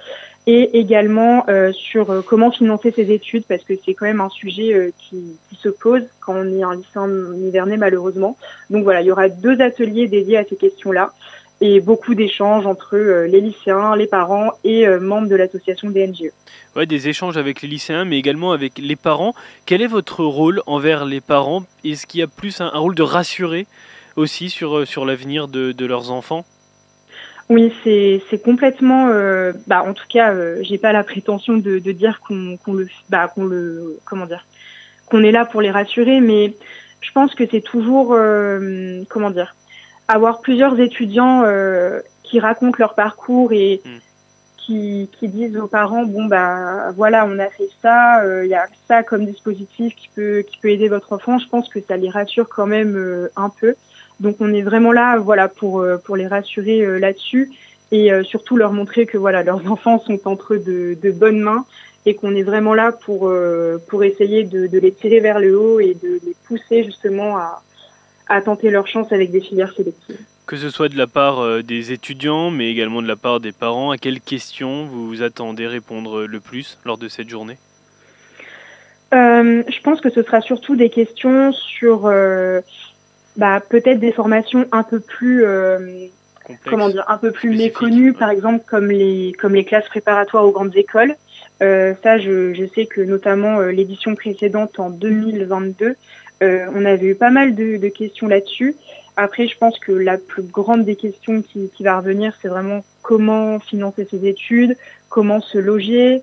Et 0.49 0.79
également 0.79 1.45
euh, 1.49 1.73
sur 1.73 2.25
comment 2.25 2.53
financer 2.53 2.93
ses 2.93 3.11
études, 3.11 3.45
parce 3.49 3.65
que 3.65 3.75
c'est 3.85 3.95
quand 3.95 4.07
même 4.07 4.21
un 4.21 4.29
sujet 4.29 4.93
qui, 4.97 5.37
qui, 5.49 5.57
se 5.57 5.69
pose 5.69 6.05
quand 6.21 6.35
on 6.35 6.57
est 6.57 6.63
un 6.63 6.77
lycéen 6.77 7.09
nivernais, 7.09 7.77
malheureusement. 7.77 8.37
Donc 8.71 8.85
voilà, 8.85 9.01
il 9.01 9.09
y 9.09 9.11
aura 9.11 9.29
deux 9.29 9.61
ateliers 9.61 10.07
dédiés 10.07 10.39
à 10.39 10.45
ces 10.45 10.55
questions-là 10.55 11.13
et 11.61 11.81
beaucoup 11.81 12.15
d'échanges 12.15 12.67
entre 12.67 12.97
euh, 12.97 13.27
les 13.27 13.41
lycéens, 13.41 13.97
les 13.97 14.07
parents 14.07 14.53
et 14.63 14.87
euh, 14.87 15.01
membres 15.01 15.29
de 15.29 15.37
l'association 15.37 15.89
DNGE. 15.91 16.31
Ouais, 16.75 16.87
des 16.87 17.09
échanges 17.09 17.39
avec 17.39 17.63
les 17.63 17.69
lycéens, 17.69 18.05
mais 18.05 18.19
également 18.19 18.53
avec 18.53 18.79
les 18.79 18.97
parents. 18.97 19.35
Quel 19.65 19.81
est 19.81 19.87
votre 19.87 20.23
rôle 20.25 20.63
envers 20.67 21.07
les 21.07 21.23
parents? 21.23 21.65
Est-ce 21.85 22.07
qu'il 22.07 22.21
y 22.21 22.23
a 22.23 22.27
plus 22.27 22.61
un, 22.61 22.69
rôle 22.69 22.95
de 22.95 23.03
rassurer 23.03 23.67
aussi 24.17 24.51
sur, 24.51 24.79
euh, 24.79 24.85
sur 24.85 25.07
l'avenir 25.07 25.49
de, 25.49 25.73
de, 25.73 25.87
leurs 25.87 26.11
enfants? 26.11 26.45
Oui, 27.49 27.73
c'est 27.85 28.43
complètement. 28.43 29.09
Euh, 29.09 29.53
bah, 29.67 29.83
en 29.83 29.95
tout 29.95 30.07
cas, 30.09 30.35
j'ai 30.63 30.79
pas 30.79 30.93
la 30.93 31.05
prétention 31.05 31.57
de, 31.57 31.79
de 31.79 31.93
dire 31.93 32.21
qu'on 32.21 32.59
qu 32.63 32.73
le, 32.73 32.89
bah, 33.09 33.29
qu'on 33.29 33.47
le, 33.47 33.99
comment 34.05 34.27
dire, 34.27 34.45
qu'on 35.07 35.23
est 35.23 35.31
là 35.31 35.47
pour 35.47 35.63
les 35.63 35.71
rassurer, 35.71 36.21
mais 36.21 36.55
je 37.01 37.13
pense 37.13 37.35
que 37.37 37.45
c'est 37.49 37.61
toujours, 37.61 38.09
comment 39.09 39.31
dire, 39.31 39.55
avoir 40.09 40.41
plusieurs 40.41 40.79
étudiants 40.79 41.43
euh, 41.45 42.01
qui 42.27 42.41
racontent 42.41 42.77
leur 42.79 42.95
parcours 42.95 43.53
et 43.53 43.81
mm. 43.85 43.91
qui, 44.57 45.11
qui, 45.19 45.29
disent 45.29 45.57
aux 45.57 45.67
parents 45.67 46.05
bon 46.05 46.27
bah 46.27 46.91
voilà 46.97 47.27
on 47.27 47.39
a 47.39 47.49
fait 47.49 47.69
ça, 47.81 48.21
il 48.23 48.29
euh, 48.29 48.47
y 48.47 48.55
a 48.55 48.67
ça 48.89 49.03
comme 49.03 49.25
dispositif 49.25 49.95
qui 49.95 50.09
peut 50.15 50.45
qui 50.47 50.59
peut 50.59 50.71
aider 50.71 50.89
votre 50.89 51.13
enfant. 51.13 51.39
Je 51.39 51.49
pense 51.49 51.69
que 51.69 51.81
ça 51.81 51.97
les 51.97 52.11
rassure 52.11 52.49
quand 52.49 52.67
même 52.67 52.97
euh, 52.97 53.29
un 53.37 53.49
peu. 53.49 53.75
Donc 54.21 54.37
on 54.41 54.53
est 54.53 54.63
vraiment 54.63 54.93
là 54.93 55.19
voilà 55.19 55.49
pour 55.49 55.81
euh, 55.81 55.99
pour 55.99 56.17
les 56.17 56.27
rassurer 56.27 56.99
là-dessus 56.99 57.51
et 57.93 58.11
surtout 58.25 58.57
leur 58.57 58.73
montrer 58.73 59.07
que 59.07 59.17
voilà 59.17 59.45
leurs 59.45 59.65
enfants 59.71 60.01
sont 60.01 60.19
entre 60.27 60.57
de, 60.57 60.99
de 61.01 61.11
bonnes 61.13 61.41
mains 61.41 61.65
et 62.05 62.15
qu'on 62.15 62.35
est 62.35 62.43
vraiment 62.43 62.75
là 62.75 62.91
pour 62.93 63.33
pour 63.89 64.05
essayer 64.05 64.45
de, 64.45 64.67
de 64.67 64.79
les 64.79 64.93
tirer 64.93 65.21
vers 65.21 65.39
le 65.39 65.57
haut 65.59 65.81
et 65.81 65.95
de 65.95 66.21
les 66.25 66.35
pousser 66.47 66.83
justement 66.83 67.37
à 67.37 67.63
à 68.29 68.41
tenter 68.41 68.71
leur 68.71 68.87
chance 68.87 69.13
avec 69.13 69.31
des 69.31 69.41
filières 69.41 69.73
sélectives. 69.77 70.19
Que 70.47 70.57
ce 70.57 70.71
soit 70.71 70.89
de 70.89 70.97
la 70.97 71.07
part 71.07 71.41
euh, 71.41 71.63
des 71.63 71.93
étudiants, 71.93 72.51
mais 72.51 72.71
également 72.71 73.03
de 73.03 73.09
la 73.09 73.17
part 73.17 73.41
des 73.41 73.53
parents, 73.53 73.91
à 73.91 73.99
quelles 73.99 74.21
questions 74.21 74.87
vous 74.87 75.09
vous 75.09 75.23
attendez 75.23 75.67
répondre 75.67 76.25
le 76.25 76.41
plus 76.41 76.79
lors 76.85 76.99
de 76.99 77.09
cette 77.09 77.29
journée? 77.29 77.59
Euh, 79.15 79.63
Je 79.69 79.81
pense 79.83 80.01
que 80.01 80.11
ce 80.11 80.23
sera 80.23 80.41
surtout 80.41 80.77
des 80.77 80.91
questions 80.91 81.53
sur 81.53 82.07
euh, 82.07 82.61
bah, 83.37 83.61
peut-être 83.61 84.01
des 84.01 84.13
formations 84.13 84.67
un 84.73 84.83
peu 84.83 85.01
plus 85.01 85.45
euh, 85.45 86.07
comment 86.65 86.89
dire 86.89 87.05
un 87.09 87.19
peu 87.19 87.31
plus 87.33 87.57
méconnues, 87.57 88.13
par 88.13 88.31
exemple 88.31 88.65
comme 88.67 88.89
les 88.89 89.33
comme 89.39 89.55
les 89.55 89.65
classes 89.65 89.89
préparatoires 89.89 90.45
aux 90.45 90.53
grandes 90.53 90.77
écoles. 90.77 91.15
Euh, 91.63 91.95
ça, 92.03 92.19
je, 92.19 92.53
je, 92.53 92.67
sais 92.75 92.85
que 92.85 93.01
notamment 93.01 93.61
euh, 93.61 93.71
l'édition 93.71 94.15
précédente 94.15 94.79
en 94.79 94.91
2022 94.91 95.87
euh, 95.87 95.95
on 96.41 96.85
avait 96.85 97.07
eu 97.07 97.15
pas 97.15 97.31
mal 97.31 97.55
de, 97.55 97.77
de 97.77 97.89
questions 97.89 98.29
là-dessus. 98.29 98.77
Après, 99.17 99.49
je 99.49 99.57
pense 99.57 99.79
que 99.79 99.93
la 99.93 100.19
plus 100.19 100.43
grande 100.43 100.85
des 100.85 100.97
questions 100.97 101.41
qui, 101.41 101.71
qui 101.71 101.83
va 101.83 101.99
revenir, 101.99 102.37
c'est 102.43 102.49
vraiment 102.49 102.85
comment 103.03 103.59
financer 103.61 104.07
ses 104.11 104.27
études, 104.27 104.77
comment 105.09 105.41
se 105.41 105.57
loger. 105.57 106.23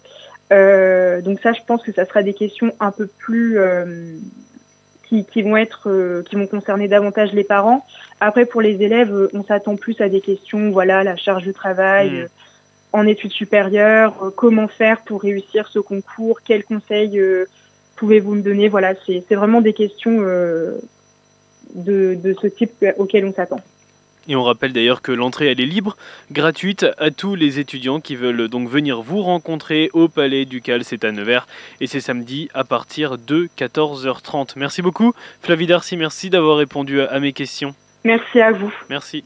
Euh, 0.52 1.22
donc 1.22 1.40
ça, 1.40 1.54
je 1.54 1.62
pense 1.66 1.82
que 1.82 1.92
ça 1.92 2.06
sera 2.06 2.22
des 2.22 2.34
questions 2.36 2.72
un 2.80 2.92
peu 2.92 3.08
plus 3.08 3.58
euh, 3.58 4.16
qui, 5.08 5.26
qui, 5.26 5.42
vont 5.42 5.58
être, 5.58 5.90
euh, 5.90 6.22
qui 6.22 6.36
vont 6.36 6.46
concerner 6.46 6.88
davantage 6.88 7.34
les 7.34 7.44
parents. 7.44 7.84
Après, 8.20 8.46
pour 8.46 8.62
les 8.62 8.82
élèves, 8.84 9.30
on 9.34 9.44
s'attend 9.44 9.76
plus 9.76 10.00
à 10.00 10.08
des 10.08 10.22
questions, 10.22 10.70
voilà, 10.70 11.04
la 11.04 11.16
charge 11.16 11.46
de 11.46 11.52
travail. 11.52 12.12
Mmh. 12.12 12.28
En 12.96 13.08
études 13.08 13.32
supérieures, 13.32 14.32
comment 14.36 14.68
faire 14.68 15.02
pour 15.02 15.24
réussir 15.24 15.68
ce 15.68 15.80
concours, 15.80 16.42
quels 16.44 16.64
conseils 16.64 17.20
pouvez-vous 17.96 18.36
me 18.36 18.42
donner 18.42 18.70
Voilà, 18.70 18.94
c'est 19.06 19.36
vraiment 19.36 19.62
des 19.62 19.74
questions 19.74 20.20
euh, 20.22 20.80
de, 21.76 22.16
de, 22.16 22.36
ce 22.42 22.48
type 22.48 22.86
auquel 22.98 23.26
on 23.26 23.34
s'attend. 23.34 23.62
Et 24.28 24.38
on 24.38 24.44
rappelle 24.44 24.72
d'ailleurs 24.72 25.02
que 25.02 25.12
l'entrée 25.12 25.52
elle 25.52 25.60
est 25.60 25.66
libre, 25.66 25.98
gratuite 26.32 26.86
à 26.98 27.12
tous 27.12 27.36
les 27.36 27.60
étudiants 27.60 28.00
qui 28.00 28.16
veulent 28.16 28.48
donc 28.48 28.70
venir 28.70 29.02
vous 29.02 29.22
rencontrer 29.22 29.90
au 29.92 30.08
Palais 30.08 30.46
du 30.46 30.62
Cal, 30.62 30.86
c'est 30.86 31.04
à 31.04 31.12
Nevers 31.12 31.46
et 31.82 31.88
c'est 31.88 32.00
samedi 32.00 32.48
à 32.54 32.64
partir 32.64 33.18
de 33.18 33.50
14h30. 33.58 34.54
Merci 34.56 34.82
beaucoup 34.82 35.14
Flavie 35.42 35.68
Darcy, 35.68 35.98
merci 35.98 36.30
d'avoir 36.30 36.58
répondu 36.58 37.02
à 37.02 37.20
mes 37.20 37.34
questions. 37.34 37.76
Merci 38.06 38.40
à 38.40 38.54
vous. 38.54 38.74
Merci. 38.90 39.26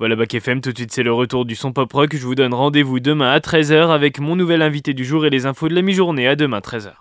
Voilà 0.00 0.16
Bac 0.16 0.32
FM, 0.32 0.62
tout 0.62 0.72
de 0.72 0.78
suite 0.78 0.92
c'est 0.92 1.02
le 1.02 1.12
retour 1.12 1.44
du 1.44 1.54
son 1.54 1.74
pop 1.74 1.92
rock. 1.92 2.16
Je 2.16 2.24
vous 2.24 2.34
donne 2.34 2.54
rendez-vous 2.54 3.00
demain 3.00 3.30
à 3.32 3.38
13h 3.38 3.90
avec 3.90 4.18
mon 4.18 4.34
nouvel 4.34 4.62
invité 4.62 4.94
du 4.94 5.04
jour 5.04 5.26
et 5.26 5.30
les 5.30 5.44
infos 5.44 5.68
de 5.68 5.74
la 5.74 5.82
mi-journée. 5.82 6.26
À 6.26 6.36
demain 6.36 6.60
13h. 6.60 7.00